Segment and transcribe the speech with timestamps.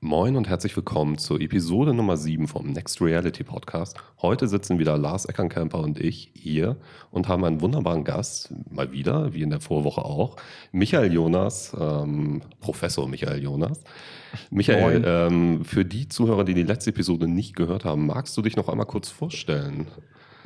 [0.00, 3.96] Moin und herzlich willkommen zur Episode Nummer 7 vom Next Reality Podcast.
[4.22, 6.78] Heute sitzen wieder Lars Eckernkamper und ich hier
[7.10, 10.36] und haben einen wunderbaren Gast, mal wieder, wie in der Vorwoche auch,
[10.72, 13.84] Michael Jonas, ähm, Professor Michael Jonas.
[14.50, 18.56] Michael, ähm, für die Zuhörer, die die letzte Episode nicht gehört haben, magst du dich
[18.56, 19.88] noch einmal kurz vorstellen?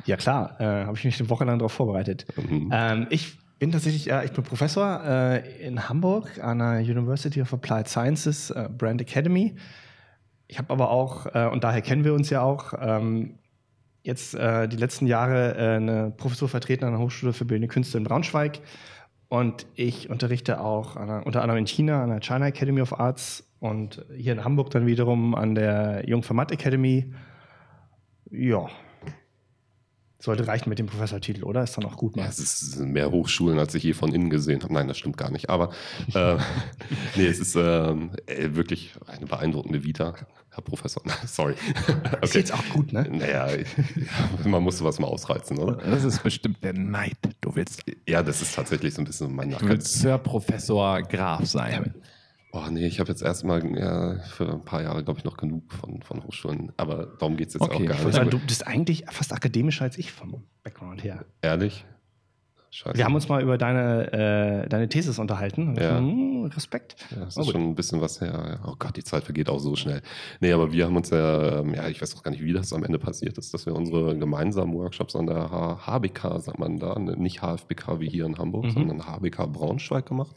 [0.07, 2.25] Ja klar, äh, habe ich mich eine Woche lang darauf vorbereitet.
[2.37, 2.71] Mhm.
[2.73, 7.53] Ähm, ich bin tatsächlich, äh, ich bin Professor äh, in Hamburg an der University of
[7.53, 9.55] Applied Sciences äh, Brand Academy.
[10.47, 13.37] Ich habe aber auch, äh, und daher kennen wir uns ja auch, ähm,
[14.01, 18.05] jetzt äh, die letzten Jahre eine Professur vertreten an der Hochschule für Bildende Künste in
[18.05, 18.61] Braunschweig.
[19.27, 23.43] Und ich unterrichte auch der, unter anderem in China an der China Academy of Arts
[23.59, 27.13] und hier in Hamburg dann wiederum an der Jungformat Academy.
[28.31, 28.69] Ja,
[30.19, 31.63] sollte reichen mit dem Professortitel, oder?
[31.63, 32.15] Ist dann auch gut.
[32.15, 32.23] Ne?
[32.23, 34.73] Ja, es sind mehr Hochschulen, als ich je von innen gesehen habe.
[34.73, 35.49] Nein, das stimmt gar nicht.
[35.49, 35.71] Aber
[36.13, 36.37] äh,
[37.15, 37.95] nee, es ist äh,
[38.55, 40.15] wirklich eine beeindruckende Vita.
[40.51, 41.53] Herr Professor, sorry.
[41.87, 42.17] Okay.
[42.25, 43.07] Ist jetzt auch gut, ne?
[43.11, 43.47] Naja,
[44.45, 45.75] man muss sowas mal ausreizen, oder?
[45.75, 47.17] Das ist bestimmt der Neid.
[47.41, 47.83] Du willst.
[48.07, 49.67] Ja, das ist tatsächlich so ein bisschen mein Nacken.
[49.67, 51.93] Du willst Sir Professor Graf sein.
[51.93, 52.01] Ja,
[52.57, 55.71] Oh nee, ich habe jetzt erstmal ja, für ein paar Jahre, glaube ich, noch genug
[55.71, 56.71] von, von Hochschulen.
[56.77, 57.75] Aber darum geht es jetzt okay.
[57.75, 58.13] auch gar nicht.
[58.15, 61.25] Sagen, du bist eigentlich fast akademischer als ich vom Background her.
[61.41, 61.85] Ehrlich?
[62.71, 62.97] Scheiße.
[62.97, 64.11] Wir haben uns mal über deine,
[64.63, 65.75] äh, deine Thesis unterhalten.
[65.79, 65.99] Ja.
[65.99, 66.95] Hm, Respekt.
[67.11, 68.59] Ja, das ist oh, schon ein bisschen was her.
[68.65, 70.01] Oh Gott, die Zeit vergeht auch so schnell.
[70.39, 72.73] Nee, aber wir haben uns ja, ähm, ja, ich weiß auch gar nicht, wie das
[72.73, 75.49] am Ende passiert ist, dass wir unsere gemeinsamen Workshops an der
[75.85, 78.71] HBK, sagt man da, ne, nicht HFBK wie hier in Hamburg, mhm.
[78.71, 80.35] sondern HBK Braunschweig gemacht.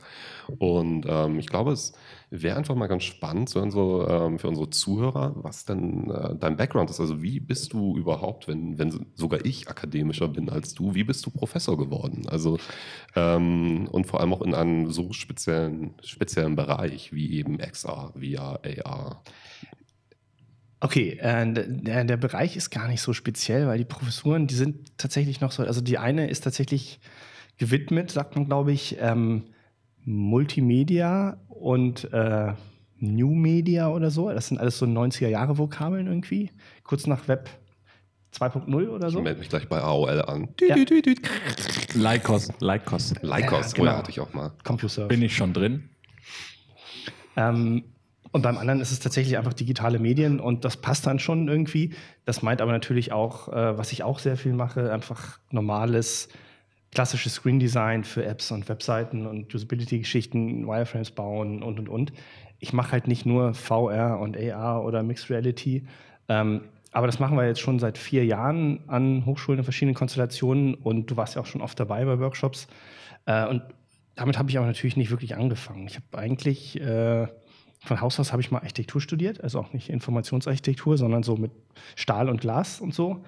[0.58, 1.92] Und ähm, ich glaube, es
[2.30, 6.56] wäre einfach mal ganz spannend für unsere, ähm, für unsere Zuhörer, was denn äh, dein
[6.56, 7.00] Background ist.
[7.00, 11.26] Also wie bist du überhaupt, wenn, wenn sogar ich akademischer bin als du, wie bist
[11.26, 12.26] du Professor geworden?
[12.28, 12.58] Also
[13.16, 18.60] ähm, und vor allem auch in einem so speziellen, speziellen Bereich wie eben XR, VR,
[18.84, 19.22] AR.
[20.80, 24.96] Okay, äh, der, der Bereich ist gar nicht so speziell, weil die Professuren, die sind
[24.96, 27.00] tatsächlich noch so, also die eine ist tatsächlich
[27.58, 29.44] gewidmet, sagt man, glaube ich, ähm,
[30.04, 32.54] Multimedia und äh,
[32.98, 34.30] New Media oder so.
[34.30, 36.50] Das sind alles so 90er-Jahre-Vokabeln irgendwie.
[36.84, 37.50] Kurz nach Web
[38.38, 39.18] 2.0 oder so.
[39.18, 40.48] Ich melde mich gleich bei AOL an.
[40.60, 40.76] Ja.
[40.76, 42.48] Lycos.
[42.60, 43.14] Lycos.
[43.20, 43.92] Lycos, ja, genau.
[43.92, 44.52] hatte ich auch mal.
[44.62, 45.08] CompuServe.
[45.08, 45.90] Bin ich schon drin.
[47.36, 47.84] Ähm,
[48.32, 51.94] und beim anderen ist es tatsächlich einfach digitale Medien und das passt dann schon irgendwie.
[52.24, 56.28] Das meint aber natürlich auch, äh, was ich auch sehr viel mache, einfach normales,
[56.92, 62.12] klassisches Screen Design für Apps und Webseiten und Usability-Geschichten, Wireframes bauen und und und.
[62.60, 65.86] Ich mache halt nicht nur VR und AR oder Mixed Reality.
[66.28, 66.62] Ähm,
[66.92, 71.10] aber das machen wir jetzt schon seit vier Jahren an Hochschulen in verschiedenen Konstellationen und
[71.10, 72.68] du warst ja auch schon oft dabei bei Workshops.
[73.26, 73.62] Äh, und
[74.16, 75.86] damit habe ich auch natürlich nicht wirklich angefangen.
[75.86, 77.26] Ich habe eigentlich äh,
[77.82, 81.52] von Haus aus habe ich mal Architektur studiert, also auch nicht Informationsarchitektur, sondern so mit
[81.96, 83.24] Stahl und Glas und so.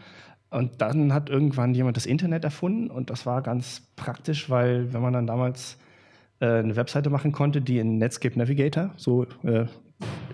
[0.50, 5.00] Und dann hat irgendwann jemand das Internet erfunden und das war ganz praktisch, weil wenn
[5.00, 5.78] man dann damals
[6.41, 9.64] äh, eine Webseite machen konnte, die in Netscape Navigator, so äh,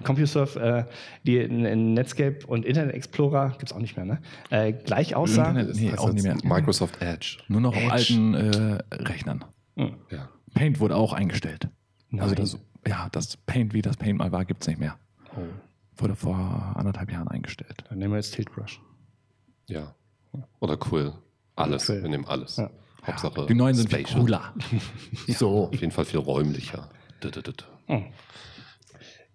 [0.02, 0.84] CompuServe, äh,
[1.24, 4.18] die in, in, Netscape und Internet Explorer, gibt es auch nicht mehr, ne?
[4.50, 5.50] Äh, gleich aussah.
[5.50, 6.36] Internet, nee, auch nicht mehr.
[6.42, 7.38] Microsoft Edge.
[7.46, 7.86] Nur noch Edge.
[7.86, 9.44] auf alten äh, Rechnern.
[9.76, 9.94] Mhm.
[10.10, 10.28] Ja.
[10.58, 11.68] Paint wurde auch eingestellt.
[12.10, 12.22] Nein.
[12.22, 14.98] Also das, ja, das Paint, wie das Paint mal war, gibt es nicht mehr.
[15.36, 15.42] Oh.
[15.96, 17.84] Wurde vor anderthalb Jahren eingestellt.
[17.88, 18.80] Dann nehmen wir jetzt Tiltbrush.
[19.68, 19.94] Ja.
[20.58, 21.12] Oder Quill.
[21.54, 21.86] Alles.
[21.86, 22.02] Quill.
[22.02, 22.56] Wir nehmen alles.
[22.56, 22.70] Ja.
[23.06, 23.46] Hauptsache.
[23.46, 24.20] Die neuen sind spatial.
[24.20, 24.54] cooler.
[25.28, 25.68] so.
[25.68, 26.90] Auf jeden Fall viel räumlicher.
[27.86, 28.02] Oh.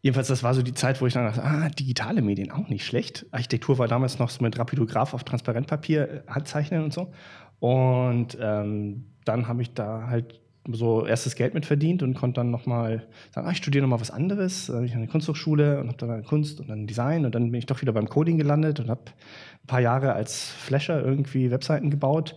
[0.01, 2.85] Jedenfalls, das war so die Zeit, wo ich dann dachte, ah, digitale Medien auch nicht
[2.85, 3.25] schlecht.
[3.31, 7.13] Architektur war damals noch so mit Rapidograph auf Transparentpapier, äh, Handzeichnen und so.
[7.59, 12.51] Und ähm, dann habe ich da halt so erstes Geld mit verdient und konnte dann
[12.51, 14.68] nochmal sagen, ah, ich studiere nochmal was anderes.
[14.68, 17.51] Dann bin ich an der Kunsthochschule und habe dann Kunst und dann Design und dann
[17.51, 19.01] bin ich doch wieder beim Coding gelandet und habe
[19.63, 22.36] ein paar Jahre als Flasher irgendwie Webseiten gebaut.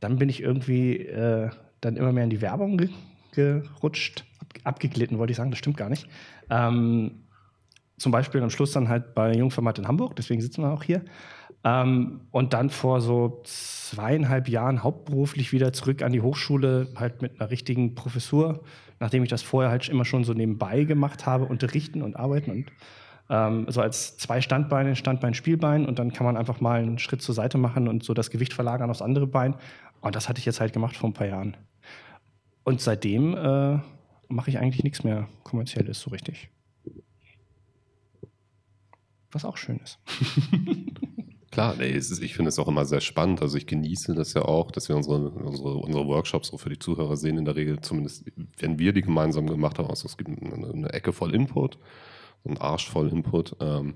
[0.00, 1.50] Dann bin ich irgendwie äh,
[1.80, 2.90] dann immer mehr in die Werbung ge
[3.32, 4.24] gerutscht,
[4.64, 6.08] abgeglitten, wollte ich sagen, das stimmt gar nicht.
[6.50, 7.12] Ähm,
[7.96, 11.02] zum Beispiel am Schluss dann halt bei Jungformat in Hamburg, deswegen sitzen wir auch hier.
[11.62, 17.38] Ähm, und dann vor so zweieinhalb Jahren hauptberuflich wieder zurück an die Hochschule, halt mit
[17.38, 18.62] einer richtigen Professur,
[18.98, 22.72] nachdem ich das vorher halt immer schon so nebenbei gemacht habe, unterrichten und arbeiten und
[23.28, 27.22] ähm, so als zwei Standbeine, Standbein, Spielbein und dann kann man einfach mal einen Schritt
[27.22, 29.54] zur Seite machen und so das Gewicht verlagern aufs andere Bein.
[30.00, 31.56] Und das hatte ich jetzt halt gemacht vor ein paar Jahren.
[32.64, 33.78] Und seitdem äh,
[34.28, 36.50] mache ich eigentlich nichts mehr kommerzielles so richtig.
[39.30, 40.00] Was auch schön ist.
[41.50, 43.42] Klar, nee, ist, ich finde es auch immer sehr spannend.
[43.42, 46.78] Also ich genieße das ja auch, dass wir unsere, unsere, unsere Workshops so für die
[46.78, 49.90] Zuhörer sehen, in der Regel, zumindest wenn wir die gemeinsam gemacht haben.
[49.90, 51.78] Also es gibt eine, eine Ecke voll Input,
[52.44, 53.56] ein Arsch voll Input.
[53.60, 53.94] Ähm,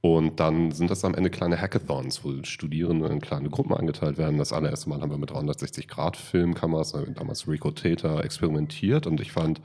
[0.00, 4.38] und dann sind das am Ende kleine Hackathons, wo Studierende in kleine Gruppen eingeteilt werden.
[4.38, 9.06] Das allererste Mal haben wir mit 360-Grad-Filmkameras, äh, damals Theta, experimentiert.
[9.06, 9.60] Und ich fand,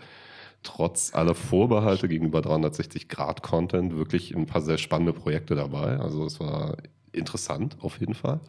[0.63, 5.97] trotz aller Vorbehalte gegenüber 360-Grad-Content wirklich ein paar sehr spannende Projekte dabei.
[5.97, 6.77] Also es war
[7.11, 8.39] interessant auf jeden Fall.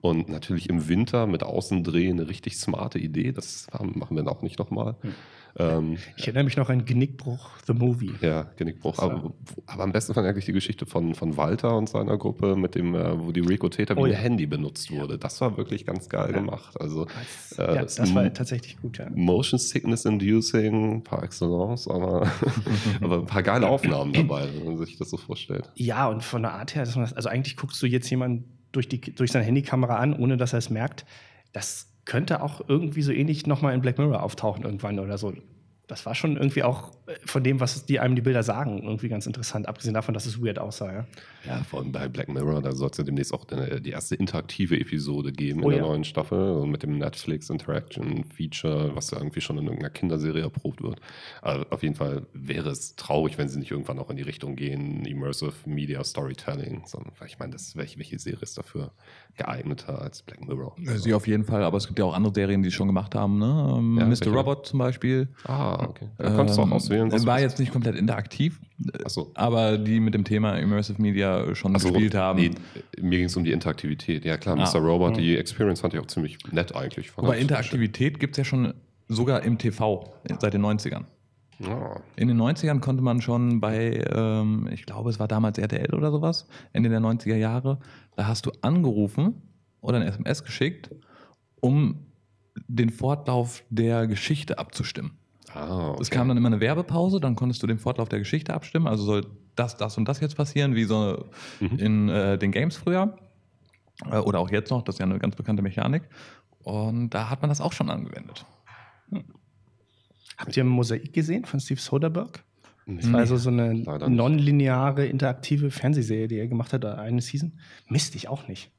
[0.00, 3.32] Und natürlich im Winter mit Außendrehen eine richtig smarte Idee.
[3.32, 4.96] Das machen wir auch nicht nochmal.
[5.00, 5.14] Hm.
[5.58, 8.12] Ähm, ich erinnere mich noch an Genickbruch, The Movie.
[8.20, 8.98] Ja, Genickbruch.
[8.98, 9.32] Aber,
[9.66, 12.74] aber, am besten fand ich eigentlich die Geschichte von, von Walter und seiner Gruppe, mit
[12.74, 14.16] dem, äh, wo die Rico Täter wie oh, ja.
[14.16, 15.18] ein Handy benutzt wurde.
[15.18, 16.40] Das war wirklich ganz geil ja.
[16.40, 16.78] gemacht.
[16.78, 19.08] Also, das, äh, ja, das war tatsächlich gut, ja.
[19.14, 22.30] Motion Sickness Inducing par excellence, aber,
[23.00, 25.70] aber ein paar geile Aufnahmen dabei, wenn man sich das so vorstellt.
[25.74, 29.00] Ja, und von der Art her, das, also eigentlich guckst du jetzt jemanden durch, die,
[29.00, 31.04] durch seine Handykamera an, ohne dass er es merkt.
[31.52, 35.34] Das könnte auch irgendwie so ähnlich nochmal in Black Mirror auftauchen irgendwann oder so
[35.88, 39.08] das war schon irgendwie auch äh, von dem, was die einem die Bilder sagen, irgendwie
[39.08, 40.92] ganz interessant, abgesehen davon, dass es weird aussah.
[40.92, 41.06] Ja,
[41.46, 44.78] ja vor allem bei Black Mirror, da soll es ja demnächst auch die erste interaktive
[44.78, 45.86] Episode geben oh, in der ja.
[45.86, 50.82] neuen Staffel mit dem Netflix Interaction Feature, was ja irgendwie schon in irgendeiner Kinderserie erprobt
[50.82, 51.00] wird.
[51.42, 54.56] Aber auf jeden Fall wäre es traurig, wenn sie nicht irgendwann auch in die Richtung
[54.56, 56.82] gehen, Immersive Media Storytelling.
[56.86, 58.92] Sondern, ich meine, das, welche, welche Serie ist dafür
[59.36, 60.74] geeigneter als Black Mirror?
[60.96, 63.14] Sie auf jeden Fall, aber es gibt ja auch andere Serien, die es schon gemacht
[63.14, 63.38] haben.
[63.38, 63.46] Ne?
[64.00, 64.08] Ja, Mr.
[64.08, 64.30] Welche?
[64.30, 65.28] Robot zum Beispiel.
[65.44, 66.08] Ah, okay.
[66.18, 67.10] Da konntest du auch ähm, auswählen.
[67.12, 68.60] Es war jetzt nicht komplett interaktiv,
[69.06, 69.30] so.
[69.34, 72.40] aber die mit dem Thema Immersive Media schon so, gespielt haben.
[72.40, 72.50] Nee,
[73.00, 74.24] mir ging es um die Interaktivität.
[74.24, 74.80] Ja klar, ah, Mr.
[74.80, 75.18] Robot, mhm.
[75.18, 77.12] die Experience fand ich auch ziemlich nett eigentlich.
[77.16, 78.74] Aber Interaktivität gibt es ja schon
[79.08, 81.04] sogar im TV seit den 90ern.
[81.58, 82.00] Ja.
[82.16, 86.10] In den 90ern konnte man schon bei, ähm, ich glaube, es war damals RTL oder
[86.10, 87.78] sowas, Ende der 90er Jahre,
[88.14, 89.42] da hast du angerufen
[89.80, 90.90] oder ein SMS geschickt,
[91.60, 92.06] um
[92.68, 95.12] den Fortlauf der Geschichte abzustimmen.
[95.56, 96.02] Ah, okay.
[96.02, 98.86] Es kam dann immer eine Werbepause, dann konntest du den Fortlauf der Geschichte abstimmen.
[98.86, 101.26] Also soll das, das und das jetzt passieren, wie so
[101.60, 101.78] mhm.
[101.78, 103.16] in äh, den Games früher.
[104.10, 106.02] Äh, oder auch jetzt noch, das ist ja eine ganz bekannte Mechanik.
[106.62, 108.44] Und da hat man das auch schon angewendet.
[109.10, 109.24] Hm.
[110.36, 112.40] Habt ihr Mosaik gesehen von Steve Soderbergh?
[112.88, 117.58] Das war also so eine nonlineare, interaktive Fernsehserie, die er gemacht hat, eine Season.
[117.88, 118.70] Mist, ich auch nicht.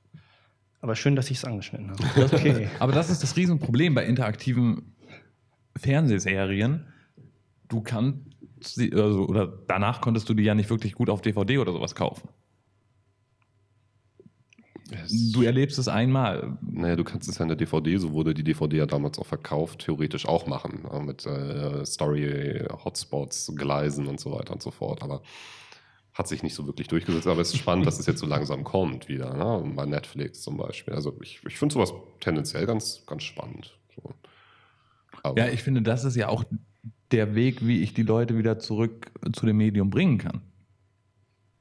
[0.79, 2.25] Aber schön, dass ich es angeschnitten habe.
[2.33, 2.69] Okay.
[2.79, 4.95] Aber das ist das Riesenproblem bei interaktiven
[5.77, 6.87] Fernsehserien,
[7.67, 8.19] du kannst
[8.61, 11.95] sie, also, oder danach konntest du die ja nicht wirklich gut auf DVD oder sowas
[11.95, 12.29] kaufen.
[15.33, 16.57] du erlebst es einmal.
[16.61, 19.25] Naja, du kannst es ja in der DVD, so wurde die DVD ja damals auch
[19.25, 20.87] verkauft, theoretisch auch machen.
[21.05, 25.03] Mit äh, Story, Hotspots, Gleisen und so weiter und so fort.
[25.03, 25.21] Aber
[26.17, 27.27] hat sich nicht so wirklich durchgesetzt.
[27.27, 29.33] Aber es ist spannend, dass es jetzt so langsam kommt wieder.
[29.35, 29.71] Ne?
[29.75, 30.93] Bei Netflix zum Beispiel.
[30.93, 33.77] Also ich, ich finde sowas tendenziell ganz, ganz spannend.
[33.95, 34.13] So.
[35.23, 36.43] Aber ja, ich finde, das ist ja auch
[37.11, 40.41] der Weg, wie ich die Leute wieder zurück zu dem Medium bringen kann.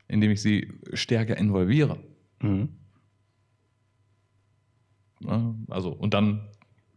[0.09, 1.99] Indem ich sie stärker involviere.
[2.41, 2.69] Mhm.
[5.69, 6.49] Also, und dann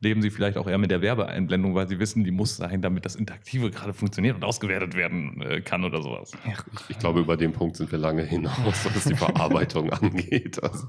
[0.01, 3.05] leben sie vielleicht auch eher mit der Werbeeinblendung, weil sie wissen, die muss sein, damit
[3.05, 6.31] das Interaktive gerade funktioniert und ausgewertet werden äh, kann oder sowas.
[6.45, 6.53] Ja,
[6.87, 10.61] ich glaube, über den Punkt sind wir lange hinaus, was die Verarbeitung angeht.
[10.63, 10.87] Also.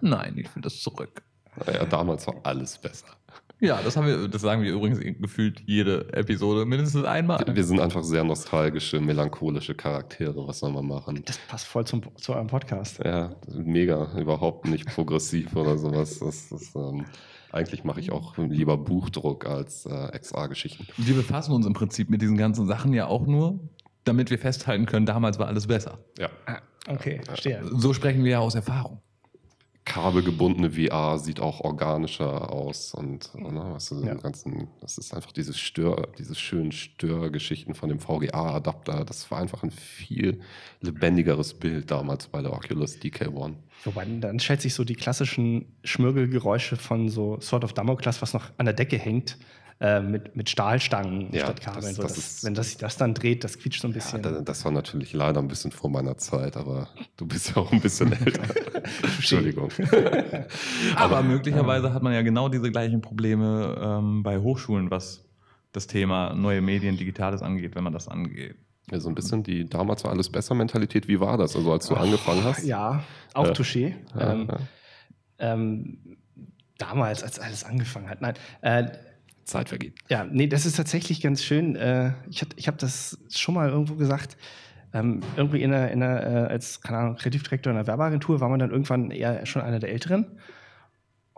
[0.00, 1.22] Nein, ich will das zurück.
[1.64, 3.08] Naja, damals war alles besser.
[3.58, 7.42] Ja, das, haben wir, das sagen wir übrigens gefühlt jede Episode mindestens einmal.
[7.50, 10.46] Wir sind einfach sehr nostalgische, melancholische Charaktere.
[10.46, 11.22] Was soll man machen?
[11.24, 13.00] Das passt voll zum, zu eurem Podcast.
[13.02, 14.12] Ja, mega.
[14.18, 16.18] Überhaupt nicht progressiv oder sowas.
[16.18, 17.06] Das, das, ähm,
[17.50, 20.86] eigentlich mache ich auch lieber Buchdruck als äh, XA-Geschichten.
[20.98, 23.58] Wir befassen uns im Prinzip mit diesen ganzen Sachen ja auch nur,
[24.04, 25.98] damit wir festhalten können, damals war alles besser.
[26.18, 26.28] Ja.
[26.44, 26.58] Ah,
[26.88, 27.62] okay, verstehe.
[27.64, 29.00] So sprechen wir ja aus Erfahrung
[29.86, 34.14] kabelgebundene VR sieht auch organischer aus und ne, weißt du, ja.
[34.14, 39.04] ganzen, das ist einfach diese Stör, diese schönen Störgeschichten von dem VGA-Adapter.
[39.04, 40.40] Das war einfach ein viel
[40.80, 43.54] lebendigeres Bild damals bei der Oculus DK1.
[43.84, 48.50] Wobei dann stellt sich so die klassischen Schmürgelgeräusche von so Sword of Damocles, was noch
[48.58, 49.38] an der Decke hängt,
[49.78, 51.84] äh, mit, mit Stahlstangen ja, statt Kabeln.
[51.84, 53.92] Das, so, das das, ist, wenn das sich das dann dreht, das quietscht so ein
[53.92, 54.22] bisschen.
[54.22, 57.70] Ja, das war natürlich leider ein bisschen vor meiner Zeit, aber du bist ja auch
[57.70, 58.42] ein bisschen älter.
[59.02, 59.70] Entschuldigung.
[60.94, 65.24] aber, aber möglicherweise hat man ja genau diese gleichen Probleme ähm, bei Hochschulen, was
[65.72, 68.56] das Thema neue Medien, Digitales angeht, wenn man das angeht.
[68.90, 71.06] Ja, so ein bisschen die damals war alles besser Mentalität.
[71.08, 71.54] Wie war das?
[71.54, 72.64] Also als du oh, angefangen hast?
[72.64, 73.02] Ja,
[73.34, 73.94] auch äh, Touché.
[74.18, 74.58] Ja, ähm, ja.
[75.38, 75.98] Ähm,
[76.78, 78.20] damals, als alles angefangen hat.
[78.20, 78.86] Nein, äh,
[79.46, 79.94] Zeit vergeht.
[80.08, 81.76] Ja, nee, das ist tatsächlich ganz schön.
[81.76, 84.36] Äh, ich ich habe das schon mal irgendwo gesagt.
[84.92, 88.48] Ähm, irgendwie in der, in der, äh, als keine Ahnung, Kreativdirektor in einer Werbeagentur war
[88.48, 90.38] man dann irgendwann eher schon einer der Älteren.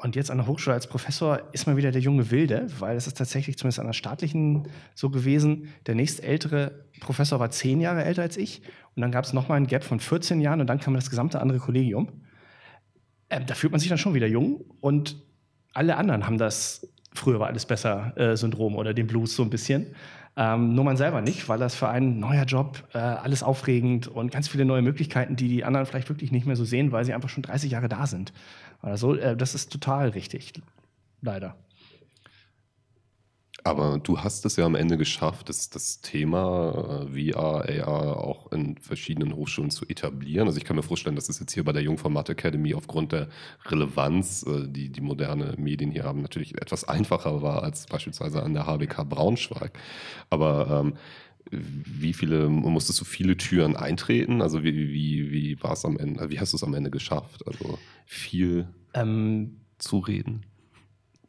[0.01, 3.09] Und jetzt an der Hochschule als Professor ist man wieder der junge Wilde, weil es
[3.09, 5.73] ist tatsächlich zumindest an der staatlichen so gewesen.
[5.87, 8.63] Der nächstältere Professor war zehn Jahre älter als ich.
[8.95, 11.41] Und dann gab es nochmal einen Gap von 14 Jahren und dann kam das gesamte
[11.41, 12.09] andere Kollegium.
[13.29, 14.65] Ähm, da fühlt man sich dann schon wieder jung.
[14.81, 15.17] Und
[15.75, 16.87] alle anderen haben das
[17.19, 19.87] früher war alles besser äh, Syndrom oder den Blues so ein bisschen.
[20.37, 24.31] Ähm, nur man selber nicht, weil das für einen neuer Job, äh, alles aufregend und
[24.31, 27.13] ganz viele neue Möglichkeiten, die die anderen vielleicht wirklich nicht mehr so sehen, weil sie
[27.13, 28.33] einfach schon 30 Jahre da sind.
[28.81, 30.53] Also äh, das ist total richtig,
[31.23, 31.57] leider.
[33.69, 38.51] Aber du hast es ja am Ende geschafft, das, das Thema äh, VR, AR auch
[38.51, 40.47] in verschiedenen Hochschulen zu etablieren.
[40.47, 43.29] Also ich kann mir vorstellen, dass es jetzt hier bei der Jungformat Academy aufgrund der
[43.67, 48.55] Relevanz, äh, die die moderne Medien hier haben, natürlich etwas einfacher war als beispielsweise an
[48.55, 49.79] der HBK Braunschweig.
[50.31, 50.95] Aber ähm,
[51.51, 54.41] wie viele, musstest du viele Türen eintreten?
[54.41, 57.47] Also wie, wie, wie war es am Ende, wie hast du es am Ende geschafft?
[57.47, 60.47] Also viel ähm, zu reden?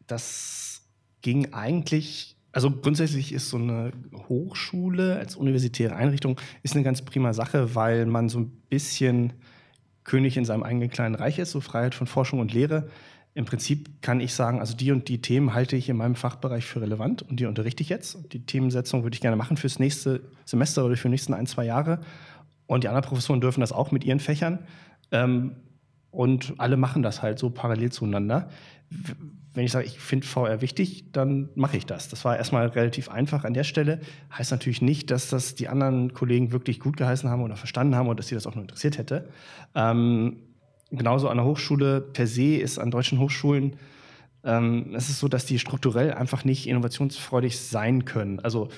[0.07, 0.78] Das
[1.21, 3.91] ging eigentlich, also grundsätzlich ist so eine
[4.27, 9.33] Hochschule als universitäre Einrichtung ist eine ganz prima Sache, weil man so ein bisschen
[10.03, 12.89] König in seinem eigenen kleinen Reich ist, so Freiheit von Forschung und Lehre.
[13.35, 16.65] Im Prinzip kann ich sagen, also die und die Themen halte ich in meinem Fachbereich
[16.65, 18.17] für relevant und die unterrichte ich jetzt.
[18.33, 21.65] Die Themensetzung würde ich gerne machen fürs nächste Semester oder für die nächsten ein, zwei
[21.65, 21.99] Jahre.
[22.65, 24.59] Und die anderen Professoren dürfen das auch mit ihren Fächern.
[25.11, 25.55] Ähm,
[26.11, 28.49] und alle machen das halt so parallel zueinander.
[29.53, 32.07] Wenn ich sage, ich finde VR wichtig, dann mache ich das.
[32.07, 33.99] Das war erstmal relativ einfach an der Stelle.
[34.37, 38.07] Heißt natürlich nicht, dass das die anderen Kollegen wirklich gut geheißen haben oder verstanden haben
[38.07, 39.29] und dass sie das auch nur interessiert hätte.
[39.75, 40.37] Ähm,
[40.91, 43.75] genauso an der Hochschule per se ist an deutschen Hochschulen
[44.43, 48.39] ähm, es ist so, dass die strukturell einfach nicht innovationsfreudig sein können.
[48.39, 48.69] Also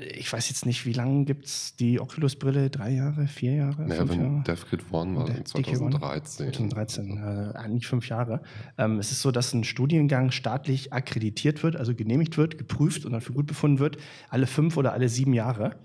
[0.00, 2.70] ich weiß jetzt nicht, wie lange gibt es die Oculus-Brille?
[2.70, 3.82] Drei Jahre, vier Jahre?
[3.82, 4.44] Naja, fünf wenn Jahre?
[4.44, 6.52] DevKit One war, De 2013.
[6.52, 8.40] 2013, äh, nicht fünf Jahre.
[8.76, 13.12] Ähm, es ist so, dass ein Studiengang staatlich akkreditiert wird, also genehmigt wird, geprüft und
[13.12, 13.96] dann für gut befunden wird,
[14.28, 15.76] alle fünf oder alle sieben Jahre.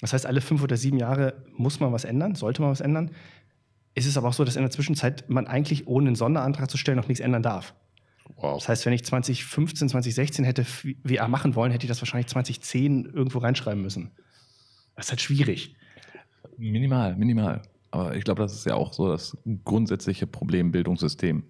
[0.00, 3.10] Das heißt, alle fünf oder sieben Jahre muss man was ändern, sollte man was ändern.
[3.94, 6.78] Es ist aber auch so, dass in der Zwischenzeit man eigentlich ohne einen Sonderantrag zu
[6.78, 7.74] stellen noch nichts ändern darf.
[8.40, 8.58] Wow.
[8.58, 13.06] Das heißt, wenn ich 2015, 2016 hätte VR machen wollen, hätte ich das wahrscheinlich 2010
[13.06, 14.12] irgendwo reinschreiben müssen.
[14.94, 15.74] Das ist halt schwierig.
[16.56, 17.62] Minimal, minimal.
[17.90, 21.42] Aber ich glaube, das ist ja auch so das grundsätzliche Problem Bildungssystem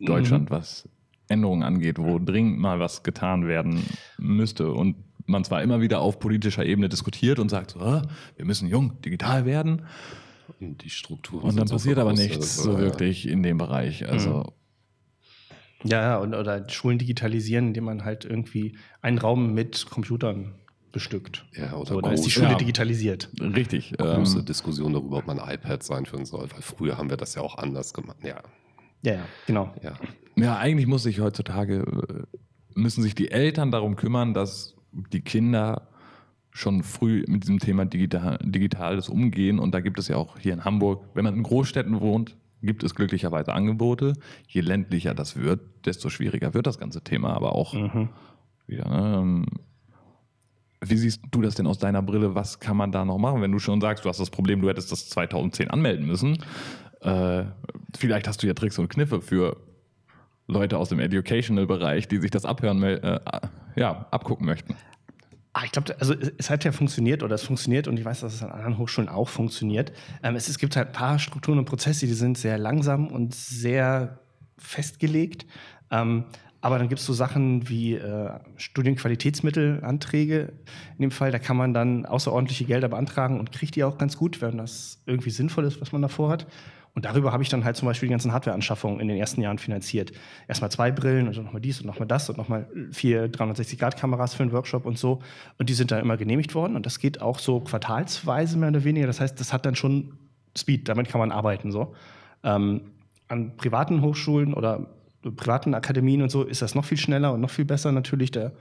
[0.00, 0.54] Deutschland, mhm.
[0.54, 0.88] was
[1.28, 3.82] Änderungen angeht, wo dringend mal was getan werden
[4.18, 4.70] müsste.
[4.72, 8.02] Und man zwar immer wieder auf politischer Ebene diskutiert und sagt, so, ah,
[8.36, 9.82] wir müssen jung, digital werden.
[10.60, 11.48] Und die Strukturen.
[11.48, 14.08] Und dann passiert aber nichts so wirklich in dem Bereich.
[14.08, 14.52] Also.
[15.82, 15.90] Mhm.
[15.90, 20.54] Ja, und, oder Schulen digitalisieren, indem man halt irgendwie einen Raum mit Computern
[20.92, 21.46] bestückt.
[21.56, 23.30] Ja, oder so, dann ist die Schule ja, digitalisiert.
[23.40, 23.94] Richtig.
[23.96, 27.16] Große ähm, Diskussion darüber, ob man ein iPad sein für soll, weil früher haben wir
[27.16, 28.18] das ja auch anders gemacht.
[28.22, 28.42] Ja,
[29.02, 29.74] ja, ja genau.
[29.82, 29.94] Ja.
[30.36, 32.38] ja, eigentlich muss sich heutzutage, äh,
[32.74, 35.88] müssen sich die Eltern darum kümmern, dass die Kinder
[36.50, 39.58] schon früh mit diesem Thema digital, digitales umgehen.
[39.58, 42.84] Und da gibt es ja auch hier in Hamburg, wenn man in Großstädten wohnt, gibt
[42.84, 44.12] es glücklicherweise Angebote.
[44.46, 48.08] Je ländlicher das wird, desto schwieriger wird das ganze Thema aber auch mhm.
[48.66, 48.88] wieder.
[48.88, 49.18] Ne?
[49.18, 49.46] Ähm,
[50.84, 52.34] wie siehst du das denn aus deiner Brille?
[52.34, 54.68] Was kann man da noch machen, wenn du schon sagst, du hast das Problem, du
[54.68, 56.42] hättest das 2010 anmelden müssen?
[57.00, 57.44] Äh,
[57.96, 59.56] vielleicht hast du ja Tricks und Kniffe für
[60.48, 63.20] Leute aus dem Educational-Bereich, die sich das abhören, äh,
[63.76, 64.74] ja, abgucken möchten.
[65.54, 68.34] Ah, ich glaube, also es hat ja funktioniert oder es funktioniert und ich weiß, dass
[68.34, 69.92] es an anderen Hochschulen auch funktioniert.
[70.22, 73.34] Ähm, es, es, gibt halt ein paar Strukturen und Prozesse, die sind sehr langsam und
[73.34, 74.21] sehr
[74.62, 75.46] festgelegt.
[75.90, 76.24] Ähm,
[76.60, 80.52] aber dann gibt es so Sachen wie äh, Studienqualitätsmittelanträge.
[80.96, 84.16] In dem Fall, da kann man dann außerordentliche Gelder beantragen und kriegt die auch ganz
[84.16, 86.46] gut, wenn das irgendwie sinnvoll ist, was man davor hat.
[86.94, 89.58] Und darüber habe ich dann halt zum Beispiel die ganzen Hardware-Anschaffungen in den ersten Jahren
[89.58, 90.12] finanziert.
[90.46, 94.42] Erstmal zwei Brillen und dann nochmal dies und nochmal das und nochmal vier 360-Grad-Kameras für
[94.42, 95.20] einen Workshop und so.
[95.58, 96.76] Und die sind dann immer genehmigt worden.
[96.76, 99.06] Und das geht auch so quartalsweise mehr oder weniger.
[99.06, 100.12] Das heißt, das hat dann schon
[100.56, 101.72] Speed, damit kann man arbeiten.
[101.72, 101.94] So.
[102.44, 102.82] Ähm,
[103.32, 104.86] an privaten Hochschulen oder
[105.22, 108.30] privaten Akademien und so ist das noch viel schneller und noch viel besser natürlich.
[108.30, 108.52] Da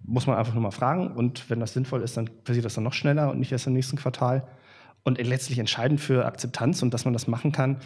[0.00, 1.08] muss man einfach nur mal fragen.
[1.12, 3.72] Und wenn das sinnvoll ist, dann passiert das dann noch schneller und nicht erst im
[3.72, 4.46] nächsten Quartal.
[5.02, 7.78] Und letztlich entscheidend für Akzeptanz und dass man das machen kann,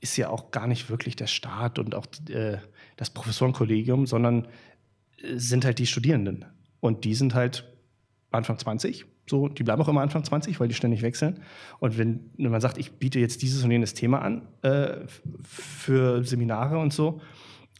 [0.00, 2.58] ist ja auch gar nicht wirklich der Staat und auch äh,
[2.96, 4.46] das Professorenkollegium, sondern
[5.22, 6.44] äh, sind halt die Studierenden.
[6.80, 7.64] Und die sind halt
[8.30, 9.06] Anfang 20.
[9.28, 11.40] So, die bleiben auch immer Anfang 20, weil die ständig wechseln.
[11.80, 14.98] Und wenn, wenn man sagt, ich biete jetzt dieses und jenes Thema an äh,
[15.42, 17.20] für Seminare und so,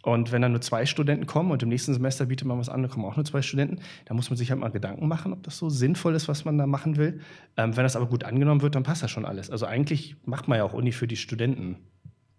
[0.07, 2.81] Und wenn dann nur zwei Studenten kommen und im nächsten Semester bietet man was an,
[2.81, 5.43] dann kommen auch nur zwei Studenten, da muss man sich halt mal Gedanken machen, ob
[5.43, 7.19] das so sinnvoll ist, was man da machen will.
[7.57, 9.51] Ähm, wenn das aber gut angenommen wird, dann passt das schon alles.
[9.51, 11.79] Also eigentlich macht man ja auch Uni für die Studenten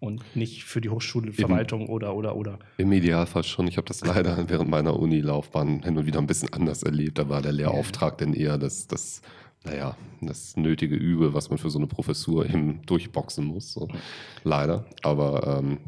[0.00, 2.58] und nicht für die Hochschulverwaltung oder, oder, oder.
[2.76, 3.66] Im Idealfall schon.
[3.66, 7.18] Ich habe das leider während meiner Uni-Laufbahn hin und wieder ein bisschen anders erlebt.
[7.18, 9.22] Da war der Lehrauftrag denn eher das, das
[9.64, 13.72] naja, das nötige Übel, was man für so eine Professur eben durchboxen muss.
[13.72, 13.88] So.
[14.44, 14.86] Leider.
[15.02, 15.78] Aber ähm,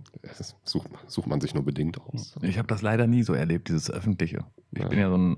[0.65, 2.37] sucht, sucht, man sich nur bedingt aus.
[2.43, 4.45] Ich habe das leider nie so erlebt, dieses Öffentliche.
[4.73, 4.89] Ich ja.
[4.89, 5.37] bin ja so ein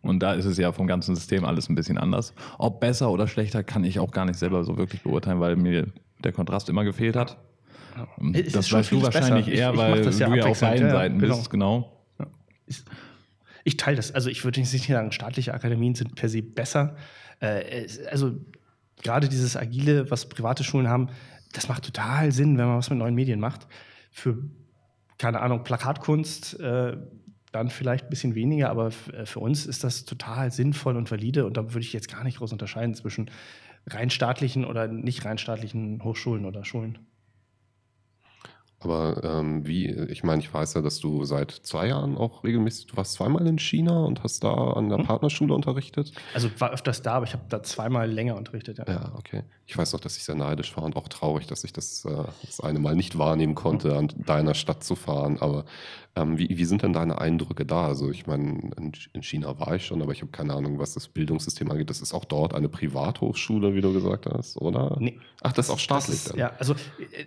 [0.04, 2.34] Und da ist es ja vom ganzen System alles ein bisschen anders.
[2.60, 5.88] Ob besser oder schlechter, kann ich auch gar nicht selber so wirklich beurteilen, weil mir
[6.24, 7.38] der Kontrast immer gefehlt hat.
[7.98, 8.08] Ja.
[8.52, 9.58] Das weißt du wahrscheinlich besser.
[9.58, 12.04] eher, weil ja du ja auf beiden Seiten ja, bist, genau.
[12.18, 12.32] genau.
[12.66, 12.84] Ich,
[13.64, 14.14] ich teile das.
[14.14, 16.96] Also ich würde nicht sagen, staatliche Akademien sind per se besser.
[17.40, 18.36] Äh, also
[19.02, 21.10] gerade dieses Agile, was private Schulen haben,
[21.54, 23.68] das macht total Sinn, wenn man was mit neuen Medien macht.
[24.12, 24.38] Für,
[25.18, 26.98] keine Ahnung, Plakatkunst, äh,
[27.54, 31.46] dann vielleicht ein bisschen weniger, aber äh, für uns ist das total sinnvoll und valide
[31.46, 33.32] und da würde ich jetzt gar nicht groß unterscheiden zwischen
[33.88, 37.00] rein staatlichen oder nicht rein staatlichen Hochschulen oder Schulen.
[38.84, 42.88] Aber ähm, wie, ich meine, ich weiß ja, dass du seit zwei Jahren auch regelmäßig,
[42.88, 45.06] du warst zweimal in China und hast da an der hm.
[45.06, 46.12] Partnerschule unterrichtet.
[46.34, 48.80] Also war öfters da, aber ich habe da zweimal länger unterrichtet.
[48.80, 48.86] Ja.
[48.88, 49.44] ja, okay.
[49.66, 52.24] Ich weiß noch, dass ich sehr neidisch war und auch traurig, dass ich das, äh,
[52.46, 53.98] das eine Mal nicht wahrnehmen konnte, hm.
[53.98, 55.38] an deiner Stadt zu fahren.
[55.40, 55.66] Aber
[56.16, 57.88] ähm, wie, wie, sind denn deine Eindrücke da?
[57.88, 61.08] Also ich meine, in, China war ich schon, aber ich habe keine Ahnung, was das
[61.08, 61.90] Bildungssystem angeht.
[61.90, 64.96] Das ist auch dort eine Privathochschule, wie du gesagt hast, oder?
[65.00, 65.20] Nee.
[65.42, 66.38] Ach, das ist auch staatlich ist, dann?
[66.38, 66.76] Ja, also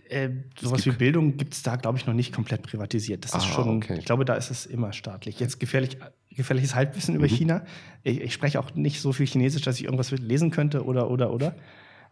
[0.08, 3.24] äh, äh sowas wie Bildung gibt es da, glaube ich, noch nicht komplett privatisiert.
[3.24, 3.98] Das ist ah, schon, okay.
[3.98, 5.40] ich glaube, da ist es immer staatlich.
[5.40, 5.98] Jetzt gefährlich,
[6.30, 7.30] gefährliches Halbwissen über mhm.
[7.30, 7.64] China.
[8.02, 11.32] Ich, ich, spreche auch nicht so viel Chinesisch, dass ich irgendwas lesen könnte oder, oder,
[11.32, 11.54] oder.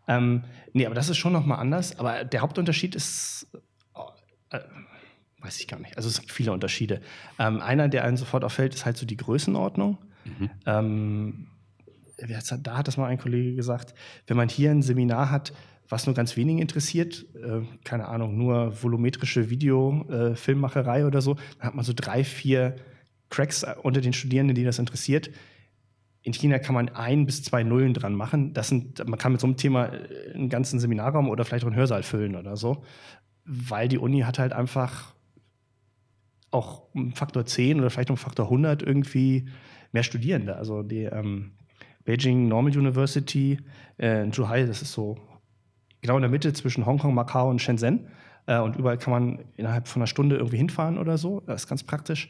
[0.09, 1.99] Ähm, nee, aber das ist schon nochmal anders.
[1.99, 3.47] Aber der Hauptunterschied ist...
[4.51, 4.61] Äh,
[5.41, 5.97] weiß ich gar nicht.
[5.97, 7.01] Also es gibt viele Unterschiede.
[7.39, 9.99] Ähm, einer, der einem sofort auffällt, ist halt so die Größenordnung.
[10.25, 10.51] Mhm.
[10.67, 11.47] Ähm,
[12.17, 13.95] da hat das mal ein Kollege gesagt,
[14.27, 15.53] wenn man hier ein Seminar hat,
[15.89, 21.69] was nur ganz wenigen interessiert, äh, keine Ahnung, nur volumetrische Video-Filmmacherei äh, oder so, dann
[21.69, 22.77] hat man so drei, vier
[23.31, 25.31] Cracks unter den Studierenden, die das interessiert.
[26.23, 28.55] In China kann man ein bis zwei Nullen dran machen.
[28.55, 31.69] Das sind, man kann mit so einem Thema äh, einen ganzen Seminarraum oder vielleicht auch
[31.69, 32.83] einen Hörsaal füllen oder so,
[33.45, 35.15] weil die Uni hat halt einfach
[36.51, 39.47] auch um Faktor 10 oder vielleicht um Faktor 100 irgendwie
[39.93, 40.57] mehr Studierende.
[40.57, 41.53] Also die ähm,
[42.05, 43.59] Beijing Normal University
[43.99, 45.19] äh, in Zhuhai, das ist so
[46.05, 48.09] genau in der Mitte zwischen Hongkong, Macau und Shenzhen.
[48.45, 51.41] Äh, und überall kann man innerhalb von einer Stunde irgendwie hinfahren oder so.
[51.47, 52.29] Das ist ganz praktisch.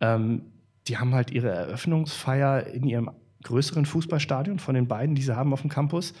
[0.00, 0.42] Ähm,
[0.88, 3.10] die haben halt ihre Eröffnungsfeier in ihrem
[3.44, 6.12] größeren Fußballstadion von den beiden, die sie haben auf dem Campus.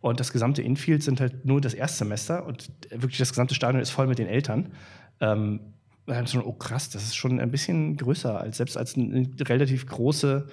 [0.00, 3.90] Und das gesamte Infield sind halt nur das Erstsemester und wirklich das gesamte Stadion ist
[3.90, 4.72] voll mit den Eltern.
[5.20, 5.60] Ähm,
[6.06, 10.48] dann oh krass, das ist schon ein bisschen größer als selbst als eine relativ große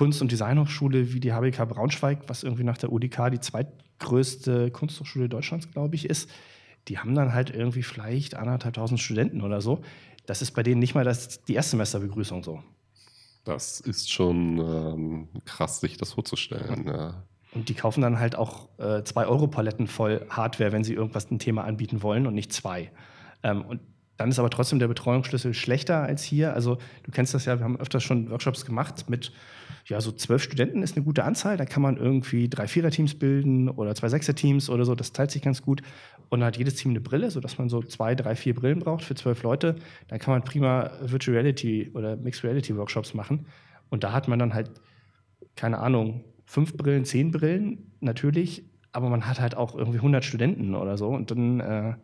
[0.00, 5.28] Kunst- und Designhochschule wie die HBK Braunschweig, was irgendwie nach der UDK die zweitgrößte Kunsthochschule
[5.28, 6.30] Deutschlands, glaube ich, ist.
[6.88, 9.82] Die haben dann halt irgendwie vielleicht anderthalbtausend Studenten oder so.
[10.24, 12.62] Das ist bei denen nicht mal das, die Erstsemesterbegrüßung so.
[13.44, 16.86] Das ist schon ähm, krass, sich das vorzustellen.
[16.86, 17.22] Ja.
[17.52, 21.30] Und die kaufen dann halt auch äh, zwei Euro Paletten voll Hardware, wenn sie irgendwas
[21.30, 22.90] ein Thema anbieten wollen und nicht zwei.
[23.42, 23.80] Ähm, und
[24.20, 26.52] dann ist aber trotzdem der Betreuungsschlüssel schlechter als hier.
[26.52, 29.32] Also du kennst das ja, wir haben öfters schon Workshops gemacht mit,
[29.86, 31.56] ja, so zwölf Studenten ist eine gute Anzahl.
[31.56, 34.94] Da kann man irgendwie drei Vierer-Teams bilden oder zwei Sechser-Teams oder so.
[34.94, 35.80] Das teilt sich ganz gut.
[36.28, 39.04] Und dann hat jedes Team eine Brille, sodass man so zwei, drei, vier Brillen braucht
[39.04, 39.76] für zwölf Leute.
[40.08, 43.46] Dann kann man prima Virtual Reality oder Mixed Reality Workshops machen.
[43.88, 44.70] Und da hat man dann halt,
[45.56, 48.64] keine Ahnung, fünf Brillen, zehn Brillen, natürlich.
[48.92, 51.08] Aber man hat halt auch irgendwie 100 Studenten oder so.
[51.08, 51.60] Und dann...
[51.60, 51.94] Äh,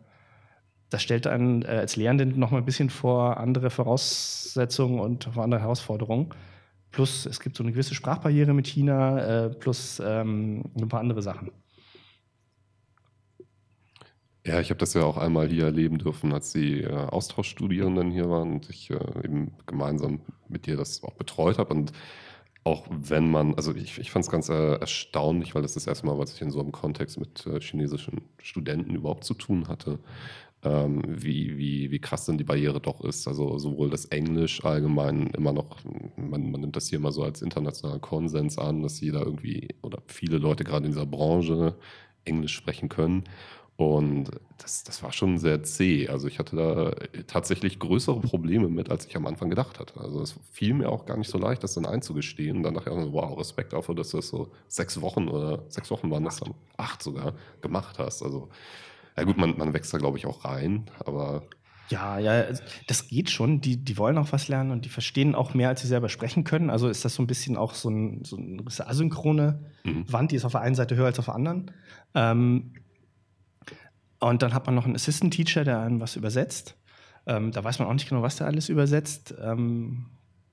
[0.89, 5.43] das stellt einen äh, als Lehrenden noch mal ein bisschen vor andere Voraussetzungen und vor
[5.43, 6.29] andere Herausforderungen.
[6.91, 11.21] Plus es gibt so eine gewisse Sprachbarriere mit China, äh, plus ähm, ein paar andere
[11.21, 11.51] Sachen.
[14.45, 18.29] Ja, ich habe das ja auch einmal hier erleben dürfen, als die äh, Austauschstudierenden hier
[18.29, 18.95] waren und ich äh,
[19.25, 21.73] eben gemeinsam mit dir das auch betreut habe.
[21.73, 21.91] Und
[22.63, 26.05] auch wenn man, also ich, ich fand es ganz äh, erstaunlich, weil das das erste
[26.05, 29.99] Mal, was ich in so einem Kontext mit äh, chinesischen Studenten überhaupt zu tun hatte
[30.63, 33.27] ähm, wie, wie, wie krass denn die Barriere doch ist.
[33.27, 35.77] Also sowohl das Englisch allgemein immer noch,
[36.15, 40.01] man, man nimmt das hier immer so als internationalen Konsens an, dass jeder irgendwie oder
[40.07, 41.75] viele Leute gerade in dieser Branche
[42.25, 43.23] Englisch sprechen können.
[43.77, 46.07] Und das, das war schon sehr zäh.
[46.07, 46.91] Also ich hatte da
[47.27, 49.99] tatsächlich größere Probleme mit, als ich am Anfang gedacht hatte.
[49.99, 52.57] Also es fiel mir auch gar nicht so leicht, das dann einzugestehen.
[52.57, 55.63] Und dann dachte ich, auch, wow, Respekt dafür, dass du das so sechs Wochen oder
[55.69, 58.23] sechs Wochen waren das dann, acht sogar, gemacht hast.
[58.23, 58.49] Also
[59.17, 61.43] ja gut, man, man wächst da, glaube ich, auch rein, aber
[61.89, 62.43] ja, ja,
[62.87, 63.61] das geht schon.
[63.61, 66.43] Die, die wollen auch was lernen und die verstehen auch mehr, als sie selber sprechen
[66.43, 66.69] können.
[66.69, 70.11] Also ist das so ein bisschen auch so, ein, so eine asynchrone mhm.
[70.11, 71.71] Wand, die ist auf der einen Seite höher als auf der anderen.
[72.13, 72.73] Ähm,
[74.19, 76.75] und dann hat man noch einen Assistant Teacher, der einem was übersetzt.
[77.25, 79.33] Ähm, da weiß man auch nicht genau, was der alles übersetzt.
[79.41, 80.07] Ähm,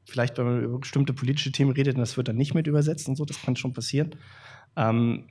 [0.04, 3.16] vielleicht, wenn man über bestimmte politische Themen redet, das wird dann nicht mit übersetzt und
[3.16, 4.14] so, das kann schon passieren.
[4.76, 5.28] Ähm,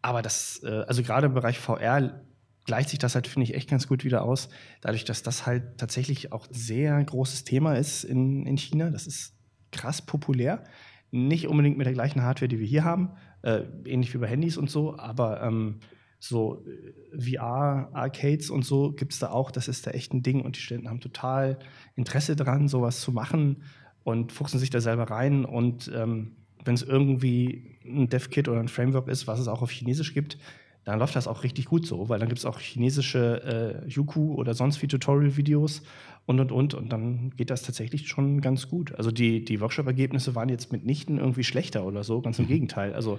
[0.00, 2.22] aber das, äh, also gerade im Bereich VR
[2.66, 4.48] gleicht sich das halt, finde ich, echt ganz gut wieder aus.
[4.80, 8.90] Dadurch, dass das halt tatsächlich auch sehr großes Thema ist in, in China.
[8.90, 9.34] Das ist
[9.70, 10.64] krass populär.
[11.10, 14.56] Nicht unbedingt mit der gleichen Hardware, die wir hier haben, äh, ähnlich wie bei Handys
[14.56, 15.78] und so, aber ähm,
[16.18, 19.50] so äh, VR-Arcades und so gibt es da auch.
[19.50, 21.58] Das ist da echt ein Ding und die Studenten haben total
[21.94, 23.62] Interesse daran, sowas zu machen
[24.02, 25.44] und fuchsen sich da selber rein.
[25.44, 29.70] Und ähm, wenn es irgendwie ein Dev-Kit oder ein Framework ist, was es auch auf
[29.70, 30.38] Chinesisch gibt,
[30.86, 34.34] dann läuft das auch richtig gut so, weil dann gibt es auch chinesische äh, Yuku
[34.34, 35.82] oder sonst wie Tutorial-Videos
[36.26, 38.94] und und und und dann geht das tatsächlich schon ganz gut.
[38.94, 42.50] Also die, die Workshop-Ergebnisse waren jetzt mitnichten irgendwie schlechter oder so, ganz im mhm.
[42.50, 42.94] Gegenteil.
[42.94, 43.18] Also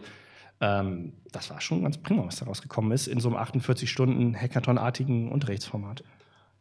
[0.61, 4.33] ähm, das war schon ganz prima, was da rausgekommen ist in so einem 48 Stunden
[4.33, 6.05] Hackathon-artigen Unterrichtsformat.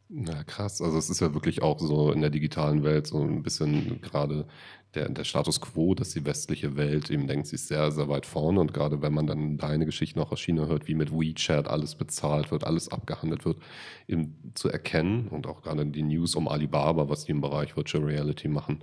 [0.08, 0.80] Ja, krass.
[0.80, 4.46] Also es ist ja wirklich auch so in der digitalen Welt so ein bisschen gerade
[4.94, 8.24] der, der Status quo, dass die westliche Welt eben denkt, sie ist sehr, sehr weit
[8.24, 8.60] vorne.
[8.60, 11.96] Und gerade wenn man dann deine Geschichten auch aus China hört, wie mit WeChat alles
[11.96, 13.58] bezahlt wird, alles abgehandelt wird,
[14.06, 18.04] eben zu erkennen und auch gerade die News um Alibaba, was die im Bereich Virtual
[18.04, 18.80] Reality machen,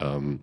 [0.00, 0.40] ähm,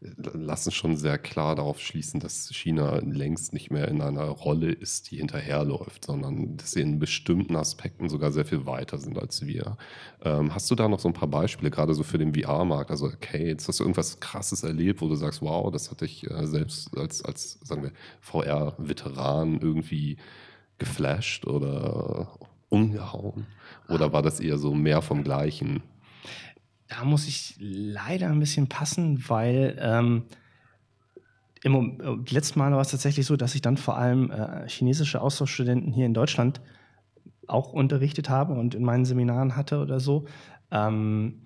[0.00, 5.10] lassen schon sehr klar darauf schließen, dass China längst nicht mehr in einer Rolle ist,
[5.10, 9.76] die hinterherläuft, sondern dass sie in bestimmten Aspekten sogar sehr viel weiter sind als wir.
[10.22, 13.06] Ähm, hast du da noch so ein paar Beispiele, gerade so für den VR-Markt, also
[13.06, 16.96] Arcades, hast du irgendwas Krasses erlebt, wo du sagst, wow, das hatte ich äh, selbst
[16.96, 20.16] als, als, sagen wir, VR-Veteran irgendwie
[20.78, 23.46] geflasht oder umgehauen?
[23.88, 25.82] Oder war das eher so mehr vom Gleichen?
[26.88, 30.24] Da muss ich leider ein bisschen passen, weil ähm,
[31.62, 35.20] im, im letzten Mal war es tatsächlich so, dass ich dann vor allem äh, chinesische
[35.20, 36.60] Austauschstudenten hier in Deutschland
[37.46, 40.26] auch unterrichtet habe und in meinen Seminaren hatte oder so.
[40.70, 41.42] Ähm,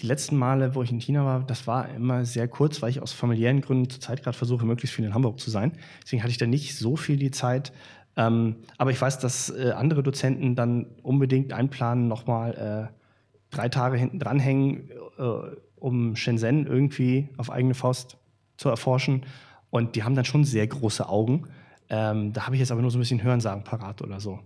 [0.00, 3.00] die letzten Male, wo ich in China war, das war immer sehr kurz, weil ich
[3.00, 5.72] aus familiären Gründen zurzeit gerade versuche, möglichst viel in Hamburg zu sein.
[6.02, 7.72] Deswegen hatte ich da nicht so viel die Zeit.
[8.16, 13.05] Ähm, aber ich weiß, dass äh, andere Dozenten dann unbedingt einplanen, nochmal äh,
[13.50, 18.18] drei Tage hinten dranhängen, äh, um Shenzhen irgendwie auf eigene Faust
[18.56, 19.24] zu erforschen.
[19.70, 21.48] Und die haben dann schon sehr große Augen.
[21.88, 24.40] Ähm, da habe ich jetzt aber nur so ein bisschen Hörensagen parat oder so.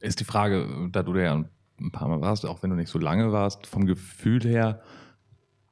[0.00, 2.98] Ist die Frage, da du ja ein paar Mal warst, auch wenn du nicht so
[2.98, 4.82] lange warst, vom Gefühl her,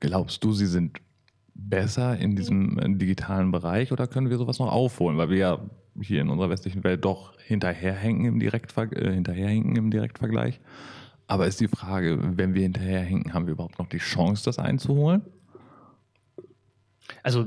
[0.00, 1.00] glaubst du, sie sind
[1.54, 5.18] besser in diesem in digitalen Bereich oder können wir sowas noch aufholen?
[5.18, 5.70] Weil wir ja
[6.02, 10.60] hier in unserer westlichen Welt doch hinterherhängen im, Direktver äh, hinterherhinken im Direktvergleich.
[11.26, 15.22] Aber ist die Frage, wenn wir hinterherhinken, haben wir überhaupt noch die Chance, das einzuholen?
[17.22, 17.46] Also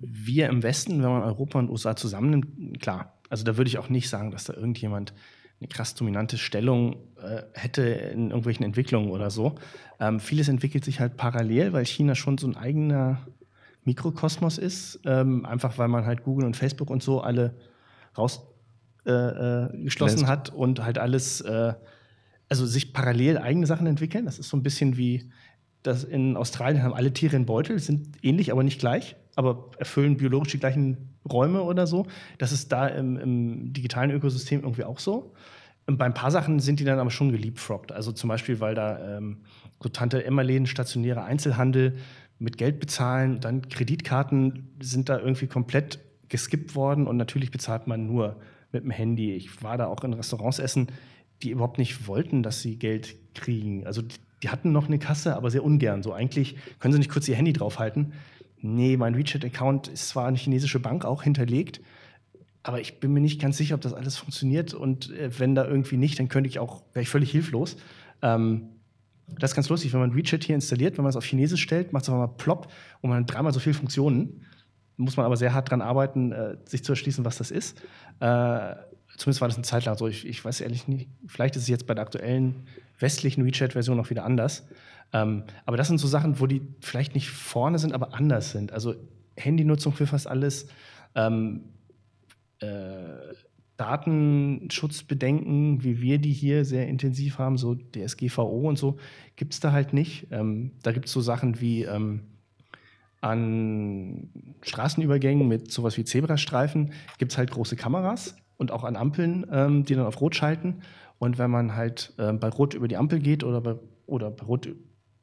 [0.00, 3.18] wir im Westen, wenn man Europa und USA zusammennimmt, klar.
[3.30, 5.14] Also da würde ich auch nicht sagen, dass da irgendjemand
[5.60, 9.54] eine krass dominante Stellung äh, hätte in irgendwelchen Entwicklungen oder so.
[10.00, 13.26] Ähm, vieles entwickelt sich halt parallel, weil China schon so ein eigener
[13.84, 17.54] Mikrokosmos ist, ähm, einfach weil man halt Google und Facebook und so alle
[18.16, 21.74] rausgeschlossen äh, äh hat und halt alles, äh,
[22.48, 24.24] also sich parallel eigene Sachen entwickeln.
[24.24, 25.30] Das ist so ein bisschen wie,
[25.82, 30.16] das in Australien haben alle Tiere einen Beutel, sind ähnlich, aber nicht gleich, aber erfüllen
[30.16, 32.06] biologisch die gleichen Räume oder so.
[32.38, 35.34] Das ist da im, im digitalen Ökosystem irgendwie auch so.
[35.86, 37.92] Und bei ein paar Sachen sind die dann aber schon geliebfroggt.
[37.92, 39.38] Also zum Beispiel, weil da ähm,
[39.82, 41.96] so Tante Emma-Läden, stationäre Einzelhandel
[42.38, 45.98] mit Geld bezahlen, dann Kreditkarten sind da irgendwie komplett
[46.32, 48.40] geskippt worden und natürlich bezahlt man nur
[48.72, 49.34] mit dem Handy.
[49.34, 50.88] Ich war da auch in Restaurants essen,
[51.42, 53.86] die überhaupt nicht wollten, dass sie Geld kriegen.
[53.86, 56.02] Also die, hatten noch eine Kasse, aber sehr ungern.
[56.02, 58.14] So eigentlich können sie nicht kurz ihr Handy draufhalten.
[58.60, 61.80] Nee, mein WeChat-Account ist zwar eine chinesische Bank auch hinterlegt,
[62.64, 64.74] aber ich bin mir nicht ganz sicher, ob das alles funktioniert.
[64.74, 67.76] Und äh, wenn da irgendwie nicht, dann könnte ich auch, wäre ich völlig hilflos.
[68.22, 68.68] Ähm,
[69.38, 71.92] das ist ganz lustig, wenn man WeChat hier installiert, wenn man es auf Chinesisch stellt,
[71.92, 74.44] macht es einfach mal plopp und man hat dreimal so viele Funktionen
[75.02, 77.78] muss man aber sehr hart dran arbeiten, äh, sich zu erschließen, was das ist.
[78.20, 78.74] Äh,
[79.16, 80.08] zumindest war das eine Zeit lang so.
[80.08, 82.66] Ich, ich, weiß ehrlich nicht, vielleicht ist es jetzt bei der aktuellen
[82.98, 84.66] westlichen WeChat-Version noch wieder anders.
[85.12, 88.72] Ähm, aber das sind so Sachen, wo die vielleicht nicht vorne sind, aber anders sind.
[88.72, 88.94] Also
[89.36, 90.68] Handynutzung für fast alles.
[91.14, 91.64] Ähm,
[92.60, 93.34] äh,
[93.76, 98.98] Datenschutzbedenken, wie wir die hier sehr intensiv haben, so DSGVO und so,
[99.34, 100.28] gibt es da halt nicht.
[100.30, 102.20] Ähm, da gibt es so Sachen wie ähm,
[103.22, 104.28] an
[104.62, 109.84] Straßenübergängen mit sowas wie Zebrastreifen gibt es halt große Kameras und auch an Ampeln, ähm,
[109.84, 110.82] die dann auf Rot schalten.
[111.18, 114.44] Und wenn man halt äh, bei Rot über die Ampel geht oder bei, oder bei
[114.44, 114.68] Rot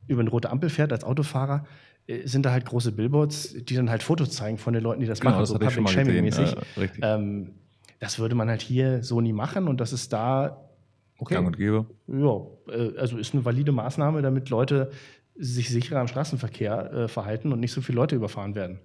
[0.08, 1.66] über eine rote Ampel fährt als Autofahrer,
[2.08, 5.08] äh, sind da halt große Billboards, die dann halt Fotos zeigen von den Leuten, die
[5.08, 6.56] das genau, machen, das so Public Shaming-mäßig.
[6.78, 7.52] Äh, ähm,
[8.00, 10.70] das würde man halt hier so nie machen und das ist da
[11.18, 11.36] okay.
[11.36, 11.86] Gang und gäbe.
[12.08, 12.42] Ja,
[12.74, 14.92] äh, also ist eine valide Maßnahme, damit Leute
[15.40, 18.80] sich sicherer im Straßenverkehr äh, verhalten und nicht so viele Leute überfahren werden.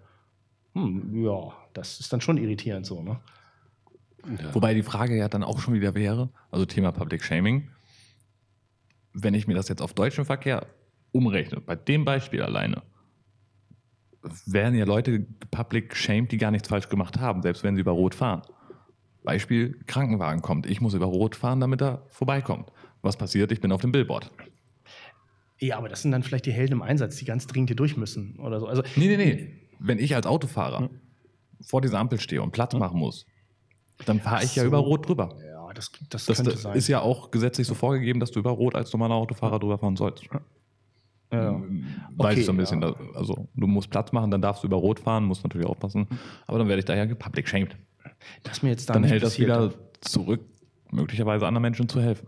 [0.75, 3.21] Hm, ja, das ist dann schon irritierend so, ne?
[4.41, 4.55] Ja.
[4.55, 7.69] Wobei die Frage ja dann auch schon wieder wäre, also Thema Public Shaming,
[9.13, 10.67] wenn ich mir das jetzt auf deutschen Verkehr
[11.13, 12.83] umrechne, bei dem Beispiel alleine,
[14.47, 17.93] werden ja Leute public shamed, die gar nichts falsch gemacht haben, selbst wenn sie über
[17.93, 18.43] Rot fahren.
[19.23, 20.67] Beispiel, Krankenwagen kommt.
[20.67, 22.73] Ich muss über Rot fahren, damit er vorbeikommt.
[23.03, 23.53] Was passiert?
[23.53, 24.31] Ich bin auf dem Billboard.
[25.65, 27.97] Ja, aber das sind dann vielleicht die Helden im Einsatz, die ganz dringend hier durch
[27.97, 28.67] müssen oder so.
[28.67, 29.49] Also, nee, nee, nee.
[29.79, 30.91] Wenn ich als Autofahrer hm.
[31.63, 32.81] vor dieser Ampel stehe und Platz hm.
[32.81, 33.27] machen muss,
[34.05, 34.61] dann fahre ich so.
[34.61, 35.35] ja über Rot drüber.
[35.43, 36.77] Ja, das, das, das könnte sein.
[36.77, 39.97] ist ja auch gesetzlich so vorgegeben, dass du über Rot als normaler Autofahrer drüber fahren
[39.97, 40.25] sollst.
[40.25, 40.41] Ja.
[41.31, 42.83] Ähm, weiß okay, ich so ein bisschen.
[42.83, 42.95] Ja.
[43.15, 46.07] Also du musst Platz machen, dann darfst du über Rot fahren, musst natürlich aufpassen.
[46.47, 47.75] Aber dann werde ich daher public shamed.
[48.43, 49.73] Das mir jetzt da dann hält das wieder
[50.03, 50.43] zurück,
[50.91, 52.27] möglicherweise anderen Menschen zu helfen.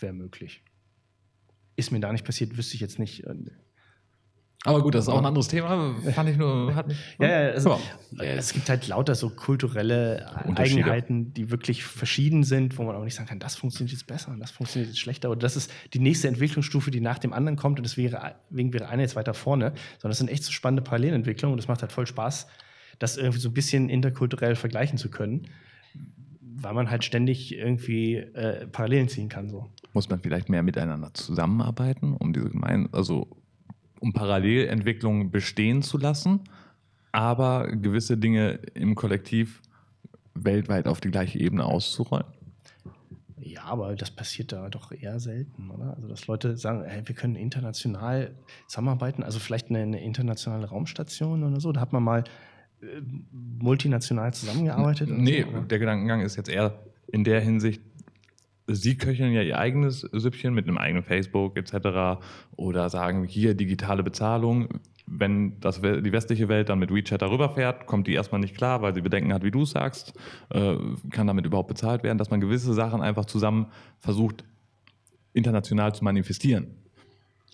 [0.00, 0.62] Wäre möglich.
[1.78, 3.24] Ist mir da nicht passiert, wüsste ich jetzt nicht.
[4.64, 5.94] Aber gut, das ist auch ein anderes Thema.
[6.12, 6.74] Fand ich nur.
[6.74, 12.42] Hat ja, ja, also, ja, es gibt halt lauter so kulturelle Eigenheiten, die wirklich verschieden
[12.42, 14.98] sind, wo man auch nicht sagen kann, das funktioniert jetzt besser und das funktioniert jetzt
[14.98, 15.30] schlechter.
[15.30, 18.12] Oder das ist die nächste Entwicklungsstufe, die nach dem anderen kommt und deswegen
[18.50, 19.74] wäre eine jetzt weiter vorne.
[19.98, 22.48] Sondern das sind echt so spannende Parallelentwicklungen und es macht halt voll Spaß,
[22.98, 25.46] das irgendwie so ein bisschen interkulturell vergleichen zu können,
[26.42, 29.48] weil man halt ständig irgendwie äh, Parallelen ziehen kann.
[29.48, 29.70] So.
[29.92, 33.28] Muss man vielleicht mehr miteinander zusammenarbeiten, um diese gemein, also
[34.00, 36.40] um Parallelentwicklungen bestehen zu lassen,
[37.12, 39.62] aber gewisse Dinge im Kollektiv
[40.34, 42.26] weltweit auf die gleiche Ebene auszurollen?
[43.40, 45.94] Ja, aber das passiert da doch eher selten, oder?
[45.94, 48.34] Also, dass Leute sagen, hey, wir können international
[48.66, 51.72] zusammenarbeiten, also vielleicht eine, eine internationale Raumstation oder so.
[51.72, 52.24] Da hat man mal
[52.82, 53.00] äh,
[53.32, 55.08] multinational zusammengearbeitet.
[55.10, 57.82] Nee, so, der Gedankengang ist jetzt eher in der Hinsicht,
[58.70, 62.20] Sie köcheln ja ihr eigenes Süppchen mit einem eigenen Facebook etc.
[62.56, 64.80] Oder sagen hier digitale Bezahlung.
[65.06, 68.82] Wenn das, die westliche Welt dann mit WeChat darüber fährt, kommt die erstmal nicht klar,
[68.82, 70.12] weil sie Bedenken hat, wie du es sagst,
[70.50, 70.76] äh,
[71.10, 74.44] kann damit überhaupt bezahlt werden, dass man gewisse Sachen einfach zusammen versucht,
[75.32, 76.74] international zu manifestieren.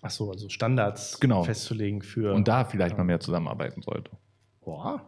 [0.03, 1.45] Ach so, also Standards genau.
[1.45, 2.35] festzulegen für.
[2.35, 2.99] Und da vielleicht ja.
[2.99, 4.11] mal mehr zusammenarbeiten sollte.
[4.65, 5.01] Boah.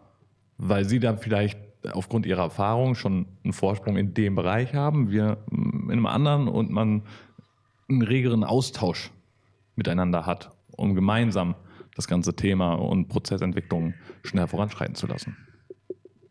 [0.57, 1.59] Weil sie dann vielleicht
[1.92, 6.70] aufgrund ihrer Erfahrung schon einen Vorsprung in dem Bereich haben, wir in einem anderen und
[6.70, 7.03] man
[7.88, 9.11] einen regeren Austausch
[9.77, 11.55] miteinander hat, um gemeinsam
[11.94, 15.37] das ganze Thema und Prozessentwicklung schnell voranschreiten zu lassen.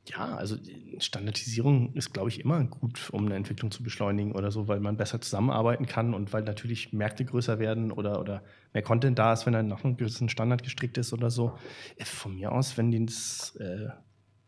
[0.07, 0.55] Ja, also
[0.99, 4.97] Standardisierung ist, glaube ich, immer gut, um eine Entwicklung zu beschleunigen oder so, weil man
[4.97, 9.47] besser zusammenarbeiten kann und weil natürlich Märkte größer werden oder, oder mehr Content da ist,
[9.47, 11.57] wenn er nach einem gewissen Standard gestrickt ist oder so.
[11.97, 13.87] Äh, von mir aus, wenn das äh,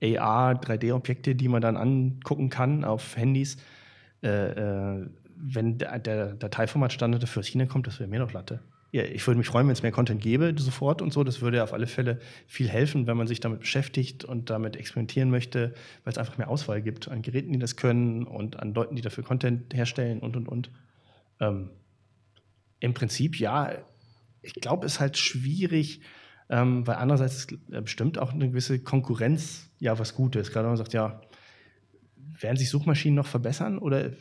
[0.01, 3.57] AR, 3D-Objekte, die man dann angucken kann auf Handys.
[4.23, 8.59] Äh, äh, wenn der, Dateiformatstandard dafür aus China kommt, das wäre mir doch Latte.
[8.91, 11.23] Ja, ich würde mich freuen, wenn es mehr Content gäbe, sofort und so.
[11.23, 15.29] Das würde auf alle Fälle viel helfen, wenn man sich damit beschäftigt und damit experimentieren
[15.29, 18.95] möchte, weil es einfach mehr Auswahl gibt an Geräten, die das können und an Leuten,
[18.95, 20.71] die dafür Content herstellen und und und.
[21.39, 21.69] Ähm,
[22.79, 23.73] Im Prinzip, ja,
[24.41, 26.01] ich glaube, es ist halt schwierig,
[26.49, 30.51] ähm, weil andererseits ist äh, bestimmt auch eine gewisse Konkurrenz ja was Gutes.
[30.51, 31.21] Gerade wenn man sagt, ja,
[32.39, 34.11] werden sich Suchmaschinen noch verbessern oder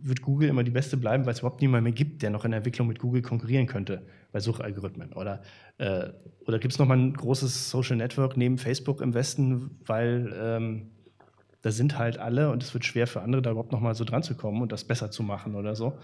[0.00, 2.52] wird Google immer die beste bleiben, weil es überhaupt niemand mehr gibt, der noch in
[2.52, 5.12] der Entwicklung mit Google konkurrieren könnte bei Suchalgorithmen?
[5.12, 5.42] Oder,
[5.78, 6.10] äh,
[6.46, 10.90] oder gibt es noch mal ein großes Social Network neben Facebook im Westen, weil ähm,
[11.62, 14.04] da sind halt alle und es wird schwer für andere, da überhaupt noch mal so
[14.04, 15.98] dran zu kommen und das besser zu machen oder so.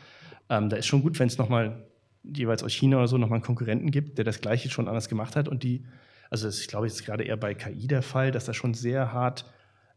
[0.48, 1.84] Ähm, da ist schon gut, wenn es noch mal
[2.24, 5.36] jeweils aus China oder so nochmal einen Konkurrenten gibt, der das Gleiche schon anders gemacht
[5.36, 5.84] hat und die,
[6.30, 9.44] also ich glaube, ist gerade eher bei KI der Fall, dass da schon sehr hart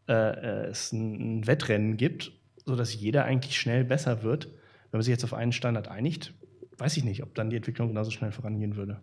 [0.08, 2.32] äh, äh, es ein, ein Wettrennen gibt,
[2.66, 4.46] sodass jeder eigentlich schnell besser wird.
[4.92, 6.34] Wenn man sich jetzt auf einen Standard einigt,
[6.78, 9.02] weiß ich nicht, ob dann die Entwicklung genauso schnell vorangehen würde.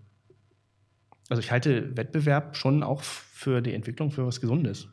[1.29, 4.89] Also ich halte Wettbewerb schon auch für die Entwicklung für was Gesundes.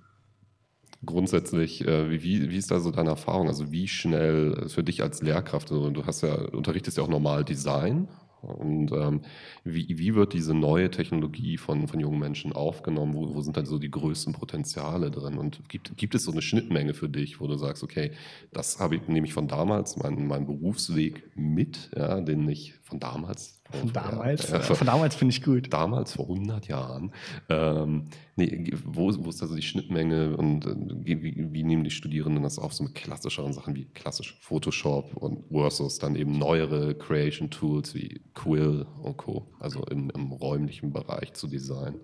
[1.05, 3.47] Grundsätzlich, äh, wie, wie ist da so deine Erfahrung?
[3.47, 7.43] Also wie schnell für dich als Lehrkraft, also du hast ja, unterrichtest ja auch normal
[7.43, 8.07] Design
[8.41, 9.21] Und ähm,
[9.63, 13.13] wie, wie wird diese neue Technologie von, von jungen Menschen aufgenommen?
[13.13, 15.37] Wo, wo sind dann so die größten Potenziale drin?
[15.37, 18.11] Und gibt, gibt es so eine Schnittmenge für dich, wo du sagst, okay,
[18.51, 23.61] das habe ich nämlich von damals, meinen mein Berufsweg mit, ja, den ich von damals
[23.71, 24.49] von damals?
[24.49, 25.71] Ja, von damals finde ich gut.
[25.71, 27.13] Damals, vor 100 Jahren.
[27.47, 30.75] Ähm, nee, wo, wo ist also die Schnittmenge und äh,
[31.05, 35.45] wie, wie, nehmen die Studierenden das auf, so mit klassischeren Sachen wie klassisch Photoshop und
[35.49, 41.31] versus dann eben neuere Creation Tools wie Quill und Co., also im, im räumlichen Bereich
[41.31, 42.01] zu designen?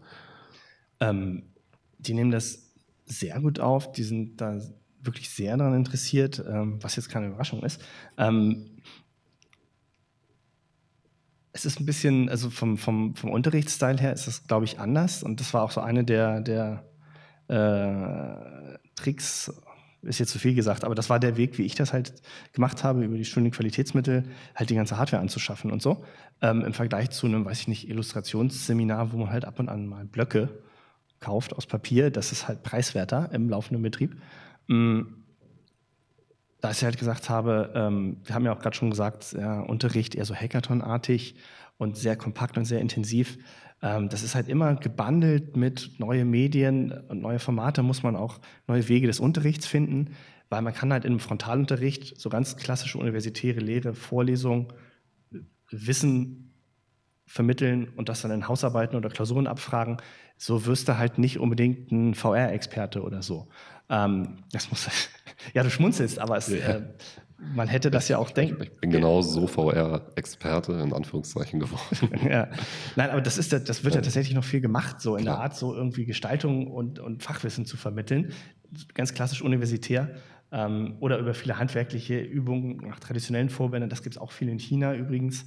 [1.01, 1.43] Ähm,
[1.97, 2.71] die nehmen das
[3.05, 4.61] sehr gut auf, die sind da
[5.01, 7.81] wirklich sehr daran interessiert, ähm, was jetzt keine Überraschung ist.
[8.17, 8.77] Ähm,
[11.57, 15.23] es ist ein bisschen, also vom, vom, vom Unterrichtsstil her ist es, glaube ich, anders.
[15.23, 16.83] Und das war auch so eine der, der
[17.47, 19.51] äh, Tricks,
[20.03, 22.13] ist jetzt zu viel gesagt, aber das war der Weg, wie ich das halt
[22.53, 24.23] gemacht habe, über die Studienqualitätsmittel
[24.55, 26.03] halt die ganze Hardware anzuschaffen und so.
[26.41, 29.87] Ähm, Im Vergleich zu einem, weiß ich nicht, Illustrationsseminar, wo man halt ab und an
[29.87, 30.49] mal Blöcke
[31.19, 34.15] kauft aus Papier, das ist halt preiswerter im laufenden Betrieb.
[34.67, 35.17] Mhm
[36.61, 40.15] da ich halt gesagt habe, ähm, wir haben ja auch gerade schon gesagt, ja, Unterricht
[40.15, 41.35] eher so Hackathon-artig
[41.77, 43.37] und sehr kompakt und sehr intensiv.
[43.81, 48.39] Ähm, das ist halt immer gebundelt mit neue Medien und neue Formate, muss man auch
[48.67, 50.15] neue Wege des Unterrichts finden,
[50.49, 54.73] weil man kann halt im Frontalunterricht so ganz klassische universitäre Lehre, Vorlesung,
[55.69, 56.53] Wissen
[57.27, 59.97] vermitteln und das dann in Hausarbeiten oder Klausuren abfragen.
[60.37, 63.49] So wirst du halt nicht unbedingt ein VR-Experte oder so.
[63.89, 64.87] Ähm, das muss,
[65.53, 66.57] ja, du schmunzelst, aber es, ja.
[66.57, 66.81] äh,
[67.39, 68.63] man hätte das ja auch denken.
[68.63, 72.09] Ich bin genau so VR-Experte in Anführungszeichen geworden.
[72.29, 72.47] ja.
[72.95, 75.35] Nein, aber das, ist, das wird ja tatsächlich noch viel gemacht, so in Klar.
[75.35, 78.33] der Art, so irgendwie Gestaltung und, und Fachwissen zu vermitteln.
[78.93, 80.15] Ganz klassisch universitär.
[80.51, 83.89] Ähm, oder über viele handwerkliche Übungen nach traditionellen Vorbänden.
[83.89, 85.45] Das gibt es auch viel in China übrigens.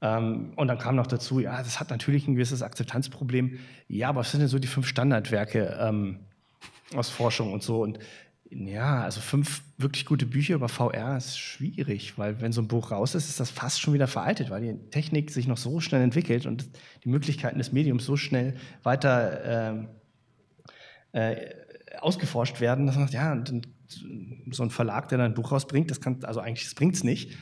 [0.00, 3.58] Ähm, und dann kam noch dazu, ja, das hat natürlich ein gewisses Akzeptanzproblem.
[3.88, 5.76] Ja, aber was sind denn so die fünf Standardwerke?
[5.80, 6.25] Ähm,
[6.94, 7.82] aus Forschung und so.
[7.82, 7.98] Und
[8.50, 12.90] ja, also fünf wirklich gute Bücher über VR ist schwierig, weil wenn so ein Buch
[12.90, 16.02] raus ist, ist das fast schon wieder veraltet, weil die Technik sich noch so schnell
[16.02, 16.68] entwickelt und
[17.04, 19.86] die Möglichkeiten des Mediums so schnell weiter
[21.12, 21.54] äh, äh,
[21.98, 23.44] ausgeforscht werden, dass man sagt, ja,
[24.50, 27.36] so ein Verlag, der dann ein Buch rausbringt, das kann, also eigentlich, bringt es nicht.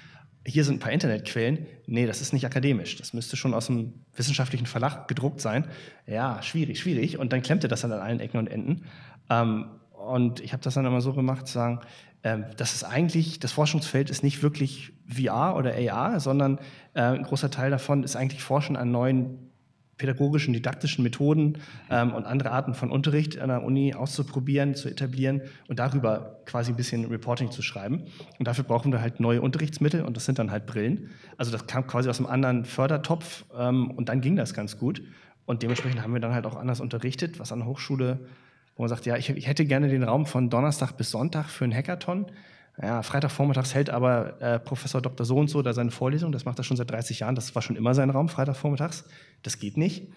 [0.46, 1.66] Hier sind ein paar Internetquellen.
[1.87, 2.96] Nee, das ist nicht akademisch.
[2.96, 5.66] Das müsste schon aus einem wissenschaftlichen Verlag gedruckt sein.
[6.07, 7.18] Ja, schwierig, schwierig.
[7.18, 8.85] Und dann klemmt er das dann an allen Ecken und Enden.
[9.30, 11.80] Ähm, und ich habe das dann immer so gemacht, zu sagen,
[12.22, 16.58] ähm, das ist eigentlich, das Forschungsfeld ist nicht wirklich VR oder AR, sondern
[16.94, 19.50] äh, ein großer Teil davon ist eigentlich Forschen an neuen
[19.96, 21.58] pädagogischen, didaktischen Methoden
[21.90, 26.72] ähm, und andere Arten von Unterricht an der Uni auszuprobieren, zu etablieren und darüber quasi
[26.72, 28.02] ein bisschen Reporting zu schreiben.
[28.38, 31.10] Und dafür brauchen wir halt neue Unterrichtsmittel und das sind dann halt Brillen.
[31.37, 35.02] Also das kam quasi aus einem anderen Fördertopf ähm, und dann ging das ganz gut.
[35.46, 38.18] Und dementsprechend haben wir dann halt auch anders unterrichtet, was an der Hochschule
[38.76, 41.64] wo man sagt, ja, ich, ich, hätte gerne den Raum von Donnerstag bis Sonntag für
[41.64, 42.26] einen Hackathon.
[42.80, 45.24] Ja, Freitagvormittags hält aber äh, Professor Dr.
[45.24, 46.32] So und so da seine Vorlesung.
[46.32, 47.37] Das macht er schon seit 30 Jahren.
[47.37, 49.04] Das war schon immer sein Raum, Freitagvormittags.
[49.42, 50.08] Das geht nicht.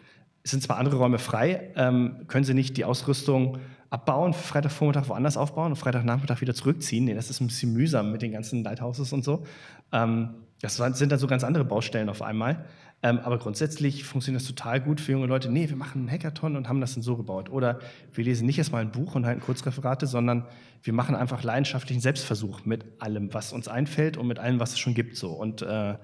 [0.44, 3.58] Es sind zwar andere Räume frei, ähm, können Sie nicht die Ausrüstung
[3.90, 7.06] abbauen, Freitagvormittag woanders aufbauen und Freitagnachmittag wieder zurückziehen.
[7.06, 9.46] Nee, das ist ein bisschen mühsam mit den ganzen Lighthouses und so.
[9.92, 12.66] Ähm, das sind dann so ganz andere Baustellen auf einmal.
[13.04, 15.52] Ähm, aber grundsätzlich funktioniert das total gut für junge Leute.
[15.52, 17.50] Nee, wir machen einen Hackathon und haben das dann so gebaut.
[17.50, 17.80] Oder
[18.14, 20.46] wir lesen nicht erstmal ein Buch und halten Kurzreferate, sondern
[20.82, 24.80] wir machen einfach leidenschaftlichen Selbstversuch mit allem, was uns einfällt und mit allem, was es
[24.80, 25.16] schon gibt.
[25.16, 25.32] So.
[25.32, 25.96] Und äh,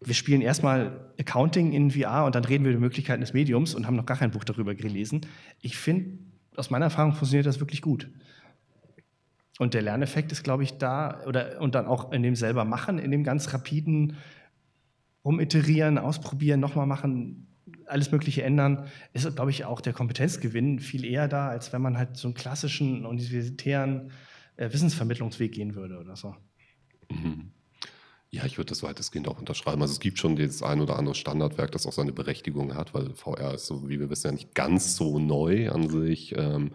[0.00, 3.74] wir spielen erstmal Accounting in VR und dann reden wir über die Möglichkeiten des Mediums
[3.74, 5.20] und haben noch gar kein Buch darüber gelesen.
[5.60, 6.18] Ich finde,
[6.56, 8.08] aus meiner Erfahrung funktioniert das wirklich gut.
[9.58, 12.98] Und der Lerneffekt ist, glaube ich, da, oder und dann auch in dem selber machen,
[12.98, 14.16] in dem ganz rapiden
[15.26, 17.48] rumiterieren, ausprobieren, nochmal machen,
[17.86, 21.98] alles Mögliche ändern, ist, glaube ich, auch der Kompetenzgewinn viel eher da, als wenn man
[21.98, 24.12] halt so einen klassischen universitären
[24.56, 26.34] äh, Wissensvermittlungsweg gehen würde oder so.
[27.10, 27.50] Mhm.
[28.30, 29.80] Ja, ich würde das weitestgehend auch unterschreiben.
[29.80, 33.14] Also es gibt schon das ein oder andere Standardwerk, das auch seine Berechtigung hat, weil
[33.14, 36.34] VR ist, so wie wir wissen, ja nicht ganz so neu an sich.
[36.36, 36.72] Ähm,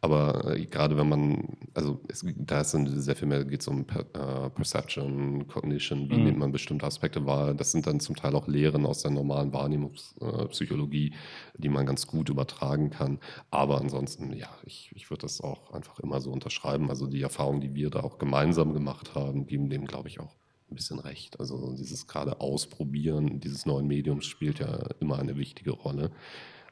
[0.00, 3.68] aber äh, gerade wenn man, also es, da ist dann sehr viel mehr, geht es
[3.68, 6.24] um äh, Perception, Cognition, wie mhm.
[6.24, 7.52] nimmt man bestimmte Aspekte wahr.
[7.54, 12.06] Das sind dann zum Teil auch Lehren aus der normalen Wahrnehmungspsychologie, äh, die man ganz
[12.06, 13.18] gut übertragen kann.
[13.50, 16.90] Aber ansonsten, ja, ich, ich würde das auch einfach immer so unterschreiben.
[16.90, 20.41] Also die Erfahrungen, die wir da auch gemeinsam gemacht haben, geben dem, glaube ich, auch
[20.72, 21.38] ein bisschen recht.
[21.38, 26.10] Also dieses gerade Ausprobieren dieses neuen Mediums spielt ja immer eine wichtige Rolle.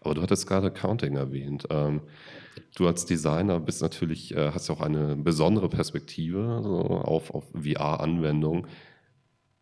[0.03, 1.67] Aber du hattest gerade Accounting erwähnt.
[1.71, 2.01] Ähm,
[2.75, 8.67] du als Designer bist natürlich, äh, hast ja auch eine besondere Perspektive auf, auf VR-Anwendungen.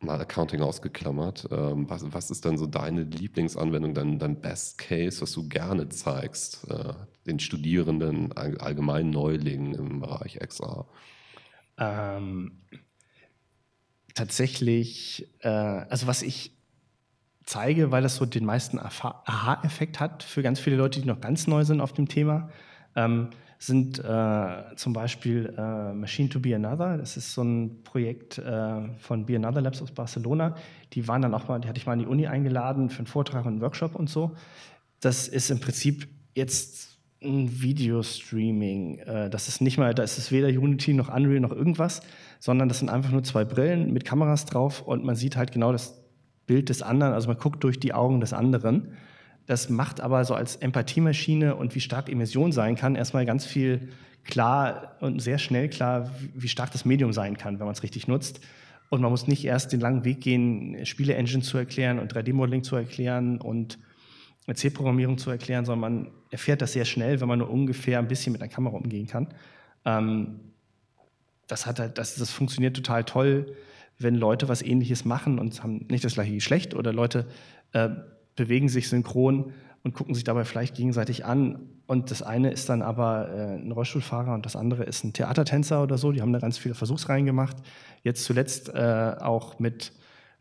[0.00, 1.48] mal Accounting ausgeklammert.
[1.50, 5.88] Ähm, was, was, ist dann so deine Lieblingsanwendung, dein, dein Best Case, was du gerne
[5.88, 6.94] zeigst, äh,
[7.26, 10.86] den Studierenden, allgemein Neulingen im Bereich XR?
[11.78, 12.60] Ähm,
[14.18, 16.52] tatsächlich, äh, also was ich
[17.44, 21.46] zeige, weil das so den meisten Aha-Effekt hat für ganz viele Leute, die noch ganz
[21.46, 22.50] neu sind auf dem Thema,
[22.96, 26.96] ähm, sind äh, zum Beispiel äh, Machine to Be Another.
[26.98, 30.56] Das ist so ein Projekt äh, von Be Another Labs aus Barcelona.
[30.92, 33.06] Die waren dann auch mal, die hatte ich mal in die Uni eingeladen für einen
[33.06, 34.36] Vortrag und einen Workshop und so.
[35.00, 38.98] Das ist im Prinzip jetzt ein Videostreaming.
[38.98, 42.02] Äh, das ist nicht mal, da ist es weder Unity noch Unreal noch irgendwas,
[42.38, 45.72] sondern das sind einfach nur zwei Brillen mit Kameras drauf und man sieht halt genau
[45.72, 46.02] das
[46.46, 48.94] Bild des anderen, also man guckt durch die Augen des anderen.
[49.46, 53.88] Das macht aber so als Empathiemaschine und wie stark Emission sein kann, erstmal ganz viel
[54.24, 58.08] klar und sehr schnell klar, wie stark das Medium sein kann, wenn man es richtig
[58.08, 58.40] nutzt.
[58.90, 62.76] Und man muss nicht erst den langen Weg gehen, Spiele-Engine zu erklären und 3D-Modeling zu
[62.76, 63.78] erklären und
[64.50, 68.32] C-Programmierung zu erklären, sondern man erfährt das sehr schnell, wenn man nur ungefähr ein bisschen
[68.32, 69.28] mit einer Kamera umgehen kann.
[69.84, 70.40] Ähm,
[71.48, 73.54] das, hat halt, das, das funktioniert total toll,
[73.98, 77.26] wenn Leute was Ähnliches machen und haben nicht das gleiche Geschlecht oder Leute
[77.72, 77.88] äh,
[78.36, 81.68] bewegen sich synchron und gucken sich dabei vielleicht gegenseitig an.
[81.86, 85.82] Und das eine ist dann aber äh, ein Rollstuhlfahrer und das andere ist ein Theatertänzer
[85.82, 86.12] oder so.
[86.12, 87.56] Die haben da ganz viele Versuchsreihen gemacht.
[88.02, 89.92] Jetzt zuletzt äh, auch mit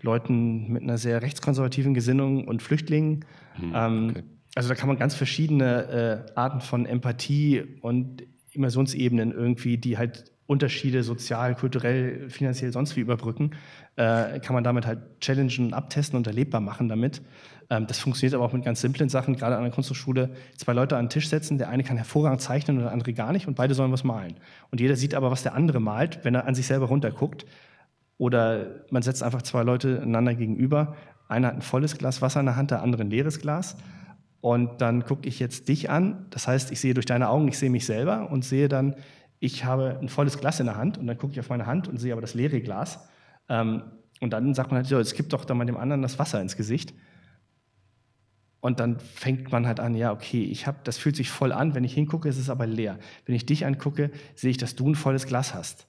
[0.02, 3.26] Leuten mit einer sehr rechtskonservativen Gesinnung und Flüchtlingen.
[3.56, 4.24] Hm, ähm, okay.
[4.56, 10.32] Also da kann man ganz verschiedene äh, Arten von Empathie und Immersionsebenen irgendwie, die halt
[10.48, 13.52] Unterschiede sozial, kulturell, finanziell, sonst wie überbrücken,
[13.98, 17.22] äh, kann man damit halt challengen, abtesten und erlebbar machen damit.
[17.70, 20.30] Ähm, das funktioniert aber auch mit ganz simplen Sachen, gerade an der Kunsthochschule.
[20.56, 23.34] Zwei Leute an den Tisch setzen, der eine kann hervorragend zeichnen und der andere gar
[23.34, 24.36] nicht und beide sollen was malen.
[24.72, 27.46] Und jeder sieht aber, was der andere malt, wenn er an sich selber runterguckt.
[28.18, 30.96] Oder man setzt einfach zwei Leute einander gegenüber.
[31.28, 33.76] Einer hat ein volles Glas Wasser in der Hand, der andere ein leeres Glas.
[34.40, 36.26] Und dann gucke ich jetzt dich an.
[36.30, 38.96] Das heißt, ich sehe durch deine Augen, ich sehe mich selber und sehe dann,
[39.40, 41.88] ich habe ein volles Glas in der Hand und dann gucke ich auf meine Hand
[41.88, 43.08] und sehe aber das leere Glas.
[43.50, 43.84] Ähm,
[44.20, 46.42] und dann sagt man halt, so, es gibt doch da mal dem anderen das Wasser
[46.42, 46.94] ins Gesicht.
[48.60, 51.76] Und dann fängt man halt an, ja, okay, ich habe, das fühlt sich voll an,
[51.76, 52.98] wenn ich hingucke, ist es aber leer.
[53.26, 55.88] Wenn ich dich angucke, sehe ich, dass du ein volles Glas hast,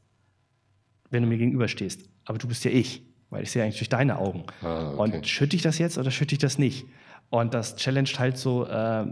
[1.11, 2.09] wenn du mir gegenüberstehst.
[2.27, 4.45] Aber du bist ja ich, weil ich sehe eigentlich durch deine Augen.
[4.61, 5.17] Ah, okay.
[5.17, 6.87] Und schütte ich das jetzt oder schütte ich das nicht?
[7.31, 9.07] Und das challenged halt so äh,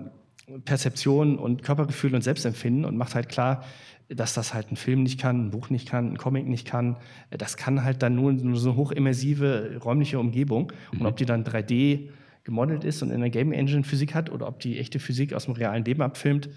[0.65, 3.65] Perzeption und Körpergefühl und Selbstempfinden und macht halt klar,
[4.09, 6.97] dass das halt ein Film nicht kann, ein Buch nicht kann, ein Comic nicht kann.
[7.31, 10.73] Das kann halt dann nur, nur so eine hochimmersive räumliche Umgebung.
[10.93, 11.01] Mhm.
[11.01, 12.09] Und ob die dann 3D
[12.45, 15.47] gemodelt ist und in der Game Engine Physik hat oder ob die echte Physik aus
[15.47, 16.49] dem realen Leben abfilmt,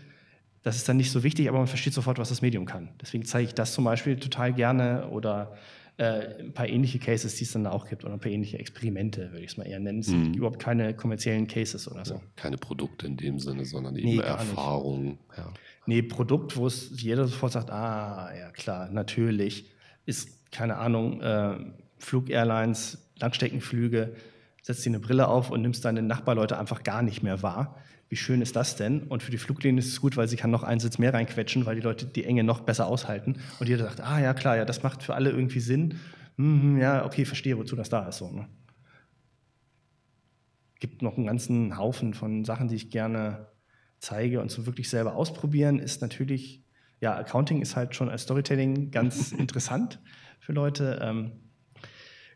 [0.62, 2.90] das ist dann nicht so wichtig, aber man versteht sofort, was das Medium kann.
[3.02, 5.54] Deswegen zeige ich das zum Beispiel total gerne oder
[6.00, 9.34] äh, ein paar ähnliche Cases, die es dann auch gibt oder ein paar ähnliche Experimente,
[9.34, 10.00] würde ich es mal eher nennen.
[10.00, 10.34] Es sind mhm.
[10.34, 12.22] überhaupt keine kommerziellen Cases oder so.
[12.38, 15.18] keine Produkte in dem Sinne, sondern eben nee, Erfahrungen.
[15.36, 15.52] Ja.
[15.88, 19.70] Nee, Produkt, wo es jeder sofort sagt, ah, ja klar, natürlich,
[20.06, 21.58] ist, keine Ahnung, äh,
[21.98, 24.16] Flug-Airlines, Langstreckenflüge,
[24.62, 27.76] setzt dir eine Brille auf und nimmst deine Nachbarleute einfach gar nicht mehr wahr.
[28.10, 29.04] Wie schön ist das denn?
[29.04, 31.66] Und für die Fluglinie ist es gut, weil sie kann noch einen Sitz mehr reinquetschen,
[31.68, 33.38] weil die Leute die Enge noch besser aushalten.
[33.60, 36.00] Und jeder sagt, ah ja klar, ja, das macht für alle irgendwie Sinn.
[36.38, 38.18] Mhm, ja, okay, verstehe, wozu das da ist.
[38.18, 38.48] So, ne?
[40.80, 43.48] Gibt noch einen ganzen Haufen von Sachen, die ich gerne
[44.00, 46.64] zeige und so wirklich selber ausprobieren, ist natürlich,
[47.02, 50.00] ja, Accounting ist halt schon als Storytelling ganz interessant
[50.40, 51.00] für Leute.
[51.02, 51.32] Ähm,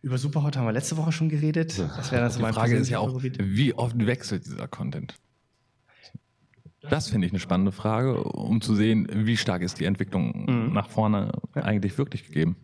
[0.01, 1.79] über Superhot haben wir letzte Woche schon geredet.
[1.79, 5.15] Das wäre also Die Frage ist ja auch, wie oft wechselt dieser Content?
[6.89, 10.73] Das finde ich eine spannende Frage, um zu sehen, wie stark ist die Entwicklung mhm.
[10.73, 11.63] nach vorne ja.
[11.63, 12.57] eigentlich wirklich gegeben.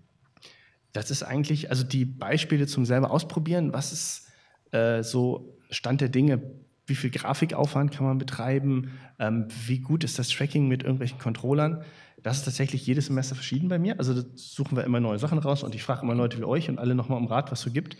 [0.91, 4.27] Das ist eigentlich, also die Beispiele zum selber ausprobieren, was ist
[4.71, 6.41] äh, so Stand der Dinge
[6.89, 11.83] wie viel Grafikaufwand kann man betreiben, ähm, wie gut ist das Tracking mit irgendwelchen Controllern.
[12.21, 13.97] Das ist tatsächlich jedes Semester verschieden bei mir.
[13.97, 16.79] Also suchen wir immer neue Sachen raus und ich frage immer Leute wie euch und
[16.79, 17.95] alle nochmal um Rat, was es so gibt.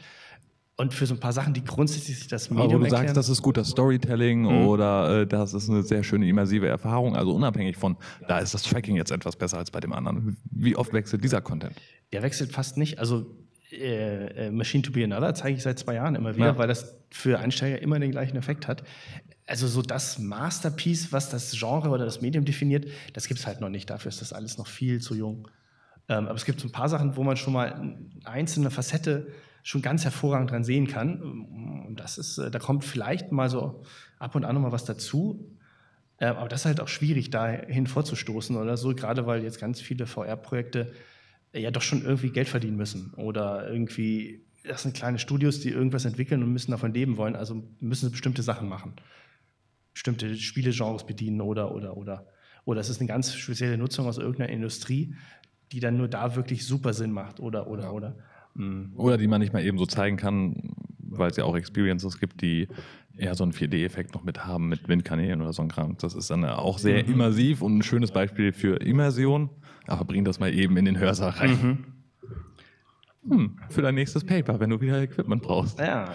[0.80, 3.18] Und für so ein paar Sachen, die grundsätzlich das Medium Aber wo du erklären, sagst,
[3.18, 4.68] das ist guter Storytelling mhm.
[4.68, 7.98] oder äh, das ist eine sehr schöne immersive Erfahrung, also unabhängig von,
[8.30, 10.38] da ist das Tracking jetzt etwas besser als bei dem anderen.
[10.50, 11.76] Wie oft wechselt dieser Content?
[12.14, 12.98] Der wechselt fast nicht.
[12.98, 13.26] Also
[13.74, 16.58] äh, äh, Machine to be Another zeige ich seit zwei Jahren immer wieder, ja.
[16.58, 18.84] weil das für Einsteiger immer den gleichen Effekt hat.
[19.48, 23.60] Also so das Masterpiece, was das Genre oder das Medium definiert, das gibt es halt
[23.60, 23.90] noch nicht.
[23.90, 25.50] Dafür ist das alles noch viel zu jung.
[26.08, 29.28] Ähm, aber es gibt so ein paar Sachen, wo man schon mal eine einzelne Facette
[29.70, 31.22] schon ganz hervorragend dran sehen kann.
[31.88, 33.84] Und das ist, äh, da kommt vielleicht mal so
[34.18, 35.56] ab und an noch mal was dazu.
[36.18, 39.80] Äh, aber das ist halt auch schwierig, dahin vorzustoßen oder so, gerade weil jetzt ganz
[39.80, 40.92] viele VR-Projekte
[41.54, 46.06] ja doch schon irgendwie Geld verdienen müssen oder irgendwie das sind kleine Studios, die irgendwas
[46.06, 48.94] entwickeln und müssen davon leben wollen, also müssen sie bestimmte Sachen machen.
[49.94, 52.28] Bestimmte Spielegenres bedienen oder, oder, oder.
[52.66, 55.16] Oder es ist eine ganz spezielle Nutzung aus irgendeiner Industrie,
[55.72, 57.92] die dann nur da wirklich super Sinn macht oder, oder, ja.
[57.92, 58.18] oder.
[58.60, 58.92] Mhm.
[58.96, 62.42] Oder die man nicht mal eben so zeigen kann, weil es ja auch Experiences gibt,
[62.42, 62.68] die
[63.18, 65.98] eher so einen 4D-Effekt noch mit haben, mit Windkanälen oder so ein Kram.
[65.98, 67.14] Das ist dann auch sehr mhm.
[67.14, 69.50] immersiv und ein schönes Beispiel für Immersion.
[69.88, 71.50] Aber bring das mal eben in den Hörsaal rein.
[73.24, 73.32] Mhm.
[73.32, 75.80] Hm, für dein nächstes Paper, wenn du wieder Equipment brauchst.
[75.80, 76.12] Ja.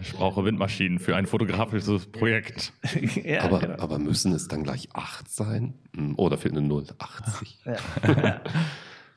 [0.00, 2.72] Ich brauche Windmaschinen für ein fotografisches Projekt.
[3.24, 3.78] ja, aber, genau.
[3.78, 5.74] aber, müssen es dann gleich 8 sein?
[5.96, 7.58] Hm, oder für eine 080?
[7.64, 8.40] Ja.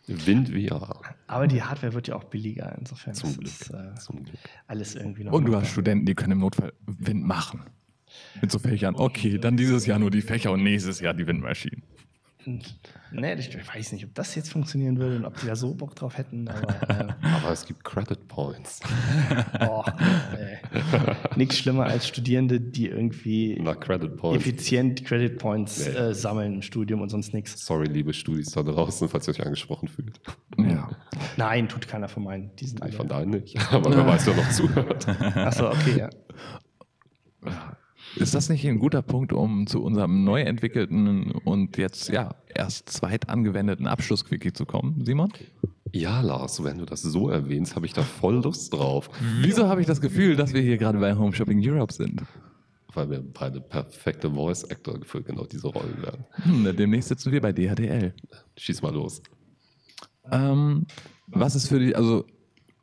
[0.07, 1.01] Wind VR.
[1.27, 3.13] Aber die Hardware wird ja auch billiger, insofern.
[3.13, 3.45] Zum Glück.
[3.45, 4.37] Ist, äh, Zum Glück.
[4.67, 5.33] Alles irgendwie noch.
[5.33, 7.61] Und du hast Studenten, die können im Notfall Wind machen.
[8.41, 8.95] Mit so Fächern.
[8.95, 11.83] Okay, dann dieses Jahr nur die Fächer und nächstes Jahr die Windmaschinen.
[12.45, 15.95] Nee, ich weiß nicht, ob das jetzt funktionieren würde und ob die da so Bock
[15.95, 16.47] drauf hätten.
[16.47, 18.79] Aber, äh, aber es gibt Credit Points.
[19.59, 19.83] oh,
[21.35, 24.45] Nichts schlimmer als Studierende, die irgendwie Credit Points.
[24.45, 25.93] effizient Credit Points nee.
[25.93, 27.65] äh, sammeln im Studium und sonst nichts.
[27.65, 30.19] Sorry, liebe Studis da draußen, falls ihr euch angesprochen fühlt.
[30.57, 30.89] Ja.
[31.37, 32.55] Nein, tut keiner von meinen.
[32.55, 33.57] Die sind Nein, von deinen nicht.
[33.71, 35.07] Aber wer weiß, wer noch zuhört.
[35.37, 36.09] Achso, okay, ja.
[38.15, 42.89] Ist das nicht ein guter Punkt, um zu unserem neu entwickelten und jetzt ja erst
[42.89, 45.31] zweit angewendeten Abschlussquickie zu kommen, Simon?
[45.93, 49.09] Ja, Lars, wenn du das so erwähnst, habe ich da voll Lust drauf.
[49.41, 52.21] Wieso habe ich das Gefühl, dass wir hier gerade bei Home Shopping Europe sind?
[52.93, 56.25] Weil wir beide perfekte Voice Actor für genau diese Rollen werden.
[56.43, 58.13] Hm, demnächst sitzen wir bei DHDL.
[58.57, 59.21] Schieß mal los.
[60.29, 60.85] Ähm,
[61.27, 62.25] was ist für dich, also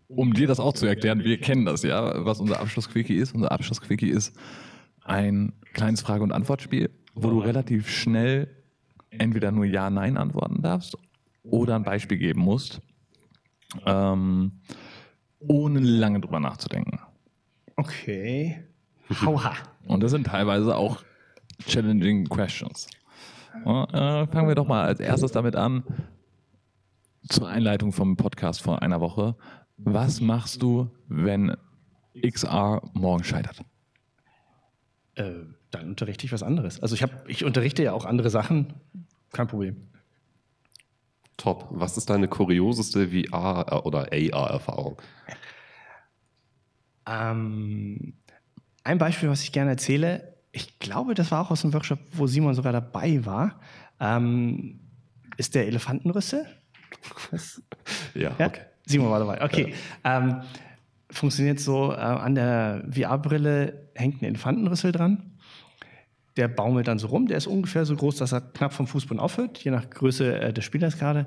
[0.08, 3.34] um dir das auch zu erklären, wir kennen das ja, was unser Abschlussquickie ist.
[3.34, 4.34] Unser Abschlussquickie ist
[5.08, 8.48] ein kleines Frage- und Antwortspiel, wo du relativ schnell
[9.10, 10.96] entweder nur Ja, Nein antworten darfst
[11.42, 12.80] oder ein Beispiel geben musst,
[13.86, 14.52] ähm,
[15.40, 16.98] ohne lange drüber nachzudenken.
[17.76, 18.64] Okay.
[19.22, 19.54] Hauha.
[19.86, 21.02] Und das sind teilweise auch
[21.66, 22.88] challenging questions.
[23.64, 25.82] Ja, äh, fangen wir doch mal als erstes damit an,
[27.28, 29.36] zur Einleitung vom Podcast vor einer Woche.
[29.78, 31.56] Was machst du, wenn
[32.20, 33.64] XR morgen scheitert?
[35.18, 36.80] Äh, dann unterrichte ich was anderes.
[36.80, 38.74] Also ich, hab, ich unterrichte ja auch andere Sachen,
[39.32, 39.76] kein Problem.
[41.36, 41.66] Top.
[41.70, 45.02] Was ist deine kurioseste VR- oder AR-Erfahrung?
[47.06, 48.14] Ähm,
[48.84, 52.26] ein Beispiel, was ich gerne erzähle, ich glaube, das war auch aus dem Workshop, wo
[52.26, 53.60] Simon sogar dabei war,
[54.00, 54.80] ähm,
[55.36, 56.46] ist der Elefantenrüssel.
[58.14, 58.62] ja, ja, okay.
[58.86, 59.74] Simon war dabei, okay.
[60.04, 60.18] Ja.
[60.18, 60.42] Ähm,
[61.10, 65.32] funktioniert so, äh, an der VR-Brille hängt ein Elefantenrüssel dran.
[66.36, 67.26] Der baumelt dann so rum.
[67.26, 70.52] Der ist ungefähr so groß, dass er knapp vom Fußboden aufhört, je nach Größe äh,
[70.52, 71.26] des Spielers gerade.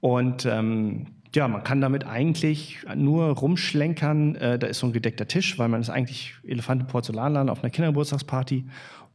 [0.00, 4.34] Und ähm, ja, man kann damit eigentlich nur rumschlenkern.
[4.34, 8.64] Äh, da ist so ein gedeckter Tisch, weil man ist eigentlich Elefanten-Porzellanladen auf einer Kindergeburtstagsparty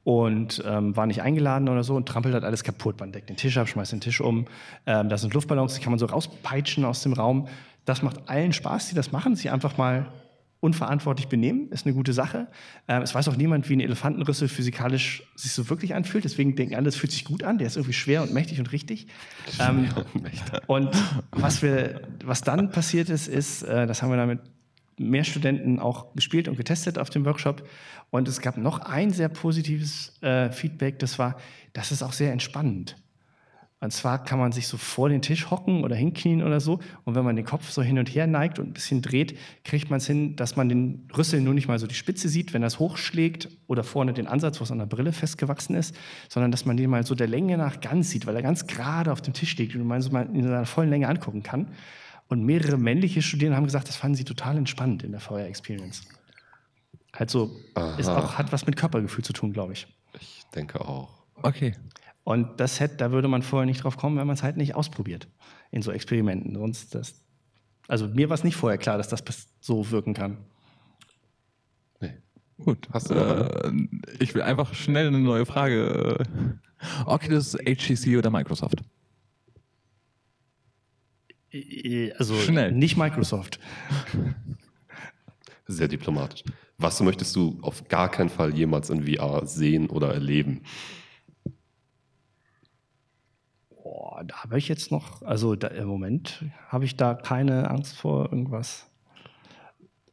[0.06, 3.00] und ähm, war nicht eingeladen oder so und trampelt halt alles kaputt.
[3.00, 4.46] Man deckt den Tisch ab, schmeißt den Tisch um.
[4.86, 7.48] Ähm, da sind Luftballons, die kann man so rauspeitschen aus dem Raum.
[7.86, 10.12] Das macht allen Spaß, die das machen, sich einfach mal
[10.66, 12.48] unverantwortlich benehmen, ist eine gute Sache.
[12.88, 16.24] Ähm, es weiß auch niemand, wie ein Elefantenrüssel physikalisch sich so wirklich anfühlt.
[16.24, 17.60] Deswegen denken alle, es fühlt sich gut an.
[17.60, 19.08] Der ist irgendwie schwer und mächtig und richtig.
[19.58, 19.88] Ähm,
[20.68, 20.90] und
[21.32, 24.40] was, wir, was dann passiert ist, ist, äh, das haben wir damit
[24.98, 27.68] mehr Studenten auch gespielt und getestet auf dem Workshop.
[28.10, 31.38] Und es gab noch ein sehr positives äh, Feedback, das war,
[31.74, 32.98] das ist auch sehr entspannend.
[33.86, 36.80] Und zwar kann man sich so vor den Tisch hocken oder hinknien oder so.
[37.04, 39.90] Und wenn man den Kopf so hin und her neigt und ein bisschen dreht, kriegt
[39.90, 42.64] man es hin, dass man den Rüssel nur nicht mal so die Spitze sieht, wenn
[42.64, 45.96] das hochschlägt oder vorne den Ansatz, was an der Brille festgewachsen ist,
[46.30, 49.12] sondern dass man den mal so der Länge nach ganz sieht, weil er ganz gerade
[49.12, 51.68] auf dem Tisch liegt und man so mal in seiner vollen Länge angucken kann.
[52.28, 56.02] Und mehrere männliche Studierende haben gesagt, das fanden sie total entspannend in der VR-Experience.
[57.14, 57.56] Halt so,
[58.00, 59.88] ist auch, hat was mit Körpergefühl zu tun, glaube ich.
[60.20, 61.10] Ich denke auch.
[61.44, 61.76] Okay.
[62.26, 64.74] Und das hätte, da würde man vorher nicht drauf kommen, wenn man es halt nicht
[64.74, 65.28] ausprobiert
[65.70, 66.56] in so Experimenten.
[66.56, 67.24] Sonst das,
[67.88, 69.24] also mir war es nicht vorher klar, dass das
[69.62, 70.40] so wirken kann.
[72.02, 72.16] Nee.
[72.58, 72.90] Gut.
[72.92, 73.72] Hast du äh,
[74.20, 76.18] ich will einfach schnell eine neue Frage.
[77.06, 78.84] Oculus, HTC oder Microsoft?
[82.18, 82.72] Also schnell.
[82.72, 83.60] nicht Microsoft.
[85.68, 86.44] Sehr diplomatisch.
[86.80, 90.64] Was möchtest du auf gar keinen Fall jemals in VR sehen oder erleben?
[94.16, 97.98] Boah, da habe ich jetzt noch, also da, im Moment habe ich da keine Angst
[97.98, 98.90] vor irgendwas.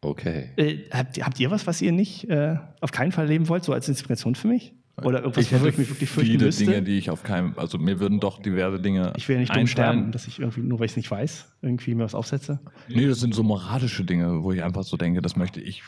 [0.01, 0.51] Okay.
[0.57, 3.73] Äh, habt, habt, ihr was, was ihr nicht äh, auf keinen Fall leben wollt, so
[3.73, 4.75] als Inspiration für mich?
[5.05, 6.65] Oder irgendwas, ich hätte ich mich wirklich fürchten viele müsste?
[6.65, 9.55] Dinge, die ich auf keinem, also mir würden doch diverse Dinge Ich will ja nicht
[9.55, 12.59] dumm sterben, dass ich irgendwie, nur weil ich es nicht weiß, irgendwie mir was aufsetze.
[12.89, 15.85] Nee, das sind so moralische Dinge, wo ich einfach so denke, das möchte ich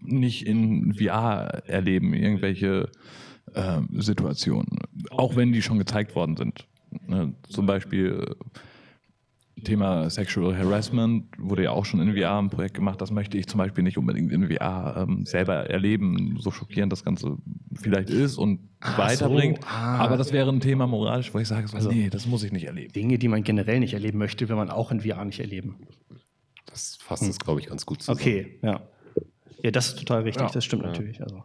[0.00, 2.90] nicht in VR erleben, irgendwelche
[3.54, 4.80] ähm, Situationen.
[5.12, 6.66] Auch wenn die schon gezeigt worden sind.
[7.06, 7.34] Ne?
[7.48, 8.34] Zum Beispiel
[9.56, 13.00] äh, Thema Sexual Harassment wurde ja auch schon in VR ein Projekt gemacht.
[13.00, 17.04] Das möchte ich zum Beispiel nicht unbedingt in VR ähm, selber erleben, so schockierend das
[17.04, 17.36] Ganze
[17.74, 19.58] vielleicht ist und Ach weiterbringt.
[19.60, 19.98] so, ah.
[19.98, 22.50] Aber das wäre ein Thema moralisch, wo ich sage, so, Also- nee, das muss ich
[22.52, 22.92] nicht erleben.
[22.92, 25.76] Dinge, die man generell nicht erleben möchte, will man auch in VR nicht erleben.
[26.66, 28.18] Das fasst es, glaube ich, ganz gut zusammen.
[28.20, 28.80] Okay, ja.
[29.62, 30.50] Ja, das ist total richtig, Ja.
[30.52, 31.22] das stimmt natürlich.
[31.22, 31.44] Also.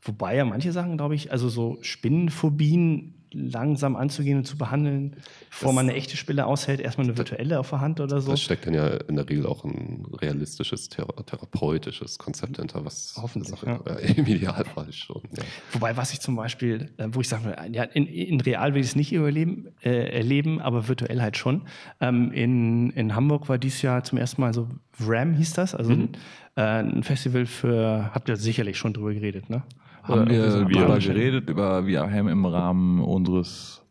[0.00, 5.16] Wobei ja manche Sachen, glaube ich, also so Spinnenphobien langsam anzugehen und zu behandeln,
[5.50, 8.30] bevor Das- man eine echte Spille aushält, erstmal eine virtuelle auf der Hand oder so.
[8.32, 13.14] Das steckt dann ja in der Regel auch ein realistisches, thera therapeutisches Konzept hinter, was
[13.20, 13.94] Hoffentlich, Sache, ja.
[14.16, 15.22] im Idealfall schon.
[15.36, 15.42] Ja.
[15.72, 18.88] Wobei, was ich zum Beispiel, äh, wo ich sage, ja, in, in real will ich
[18.88, 21.62] es nicht überleben, äh, erleben, aber virtuell halt schon.
[22.00, 24.68] Ähm, in, in Hamburg war dieses Jahr zum ersten Mal so
[25.00, 26.10] RAM hieß das, also ein,
[26.56, 29.62] äh, ein Festival für, habt ihr sicherlich schon drüber geredet, ne?
[30.02, 33.82] Haben wir darüber geredet, über VR im Rahmen unseres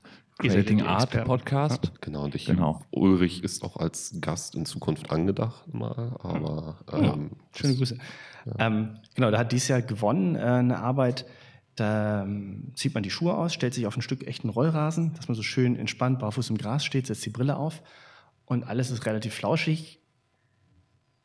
[0.41, 1.23] ja Creating Art.
[1.25, 1.91] Podcast.
[2.01, 2.81] Genau, und ich, Genau.
[2.91, 7.97] Ulrich ist auch als Gast in Zukunft angedacht mal, aber ähm, Schöne Grüße.
[8.57, 11.25] Ähm, genau, da hat dieses Jahr gewonnen äh, eine Arbeit.
[11.75, 15.27] Da ähm, zieht man die Schuhe aus, stellt sich auf ein Stück echten Rollrasen, dass
[15.27, 17.81] man so schön entspannt barfuß im Gras steht, setzt die Brille auf
[18.45, 20.01] und alles ist relativ flauschig,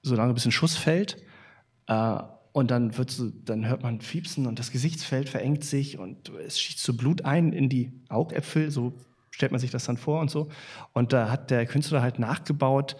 [0.02, 1.16] solange ein bisschen Schuss fällt.
[1.88, 2.18] Äh,
[2.56, 6.78] und dann, wird dann hört man Fiepsen und das Gesichtsfeld verengt sich und es schießt
[6.78, 8.94] so Blut ein in die Augäpfel, so
[9.30, 10.48] stellt man sich das dann vor und so.
[10.94, 12.96] Und da hat der Künstler halt nachgebaut,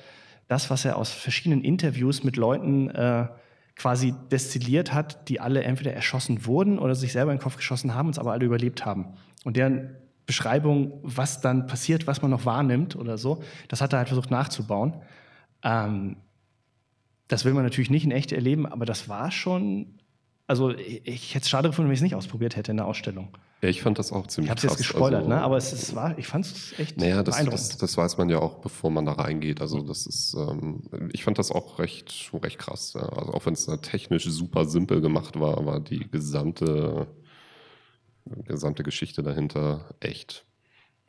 [0.47, 3.29] das, was er aus verschiedenen Interviews mit Leuten äh,
[3.77, 7.95] quasi destilliert hat, die alle entweder erschossen wurden oder sich selber in den Kopf geschossen
[7.95, 9.15] haben, uns aber alle überlebt haben.
[9.45, 9.97] Und deren
[10.27, 14.31] Beschreibung, was dann passiert, was man noch wahrnimmt oder so, das hat er halt versucht
[14.31, 14.97] nachzubauen.
[15.63, 16.17] Ähm,
[17.29, 19.99] das will man natürlich nicht in echt erleben, aber das war schon.
[20.49, 22.87] Also, ich, ich hätte es schade gefunden, wenn ich es nicht ausprobiert hätte in der
[22.87, 23.37] Ausstellung.
[23.63, 25.43] ja, ich fand das auch ziemlich Ich habe es jetzt gespoilert, Also, ne?
[25.43, 27.69] aber es, es war, ich fand es echt Naja, das, beeindruckend.
[27.71, 29.61] das, das weiß man ja auch, bevor man da reingeht.
[29.61, 32.93] Also das ist, ähm, ich fand das auch recht, recht krass.
[32.95, 33.01] Ja.
[33.09, 37.09] Also auch wenn es da technisch super simpel gemacht war, war die gesamte,
[38.45, 40.45] gesamte Geschichte dahinter echt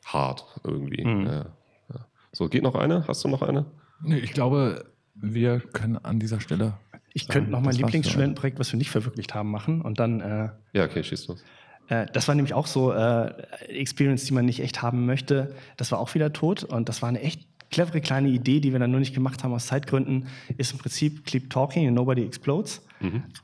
[0.04, 1.04] hart irgendwie.
[1.04, 1.26] Mhm.
[1.26, 1.46] Ja,
[1.94, 2.06] ja.
[2.32, 3.06] So, geht noch eine?
[3.06, 3.66] Hast du noch eine?
[4.02, 4.84] Nee, ich glaube,
[5.20, 6.74] wir können an dieser Stelle.
[7.12, 10.20] ich sagen, könnte noch mein Lieblingsstudentenprojekt, was wir nicht verwirklicht haben, machen und dann.
[10.20, 11.42] Äh, Ja, okay, schieß los.
[11.88, 13.32] Äh, Das war nämlich auch so äh,
[13.68, 15.54] Experience, die man nicht echt haben möchte.
[15.76, 18.78] Das war auch wieder tot und das war eine echt clevere kleine Idee, die wir
[18.78, 20.26] dann nur nicht gemacht haben aus Zeitgründen.
[20.56, 22.82] Ist im Prinzip Keep Talking and Nobody Explodes.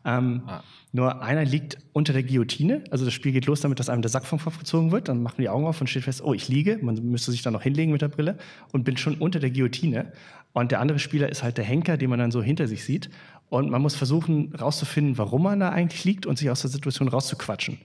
[0.04, 0.62] Ähm, Ah.
[0.92, 2.84] Nur einer liegt unter der Guillotine.
[2.90, 5.08] Also das Spiel geht los damit, dass einem der Sack vom Kopf gezogen wird.
[5.08, 6.78] Dann macht man die Augen auf und steht fest, oh, ich liege.
[6.82, 8.38] Man müsste sich dann noch hinlegen mit der Brille
[8.72, 10.12] und bin schon unter der Guillotine.
[10.54, 13.10] Und der andere Spieler ist halt der Henker, den man dann so hinter sich sieht.
[13.50, 17.08] Und man muss versuchen, rauszufinden, warum man da eigentlich liegt und sich aus der Situation
[17.08, 17.78] rauszuquatschen.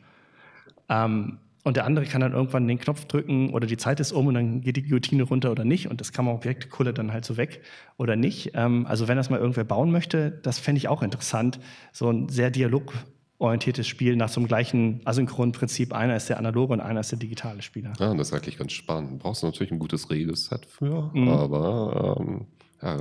[0.87, 4.27] Ähm, und der andere kann dann irgendwann den Knopf drücken oder die Zeit ist um
[4.27, 5.89] und dann geht die Guillotine runter oder nicht.
[5.89, 7.61] Und das Kameraobjekt kullert dann halt so weg
[7.97, 8.51] oder nicht.
[8.53, 11.59] Ähm, also wenn das mal irgendwer bauen möchte, das fände ich auch interessant.
[11.91, 15.93] So ein sehr dialogorientiertes Spiel nach so einem gleichen asynchronen Prinzip.
[15.93, 17.93] Einer ist der analoge und einer ist der digitale Spieler.
[17.99, 19.19] Ja, das ist eigentlich ganz spannend.
[19.19, 21.27] Brauchst du natürlich ein gutes Regelset für, Mhm.
[21.27, 22.45] aber ähm,
[22.81, 22.97] ja,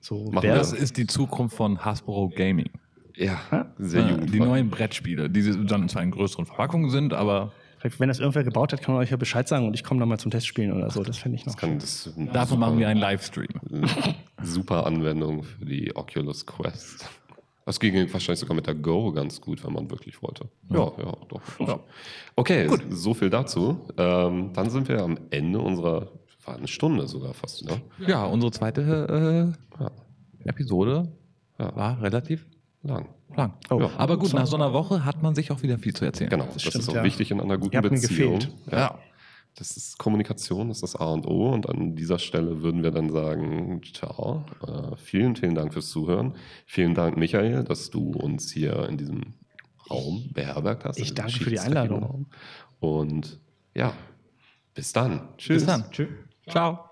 [0.00, 2.70] So Das ist die Zukunft von Hasbro Gaming.
[3.16, 3.40] ja,
[3.78, 4.32] sehr jugendfrei.
[4.32, 7.52] die neuen Brettspiele, die dann zwar in größeren Verpackungen sind, aber
[7.98, 10.08] wenn das irgendwer gebaut hat, kann man euch ja Bescheid sagen und ich komme dann
[10.08, 11.02] mal zum Testspielen oder so.
[11.02, 11.52] Das fände ich noch.
[11.52, 13.48] Das kann das davon machen wir einen Livestream.
[14.42, 17.06] Super Anwendung für die Oculus Quest.
[17.66, 20.48] Das ging wahrscheinlich sogar mit der Go ganz gut, wenn man wirklich wollte.
[20.70, 21.40] Ja, ja, doch.
[21.60, 21.80] Ja.
[22.36, 23.86] Okay, so viel dazu.
[23.96, 26.10] Ähm, dann sind wir am Ende unserer,
[26.46, 27.80] war eine Stunde sogar fast, ne?
[28.06, 31.12] Ja, unsere zweite Ja, äh, Episode
[31.58, 31.74] Ja.
[31.74, 32.46] war relativ
[32.82, 33.08] lang.
[33.36, 33.54] lang.
[33.70, 33.80] Oh.
[33.80, 33.90] Ja.
[33.96, 36.30] Aber gut, nach so einer Woche hat man sich auch wieder viel zu erzählen.
[36.30, 37.04] Genau, das, stimmt, ist auch ja.
[37.04, 38.38] wichtig in einer guten Beziehung.
[38.40, 38.52] gefehlt.
[38.70, 38.98] Ja.
[39.56, 41.50] Das ist Kommunikation, das ist das A und O.
[41.52, 44.44] Und an dieser Stelle würden wir dann sagen, ciao.
[44.66, 46.34] Äh, vielen, vielen Dank fürs Zuhören.
[46.66, 49.34] Vielen Dank, Michael, dass du uns hier in diesem
[49.88, 50.98] Raum beherbergt hast.
[50.98, 52.26] Ich danke für die Einladung.
[52.80, 53.38] Und
[53.76, 53.92] ja,
[54.74, 55.28] bis dann.
[55.38, 55.58] Tschüss.
[55.58, 55.90] Bis dann.
[55.92, 56.08] Tschüss.
[56.48, 56.90] Ciao.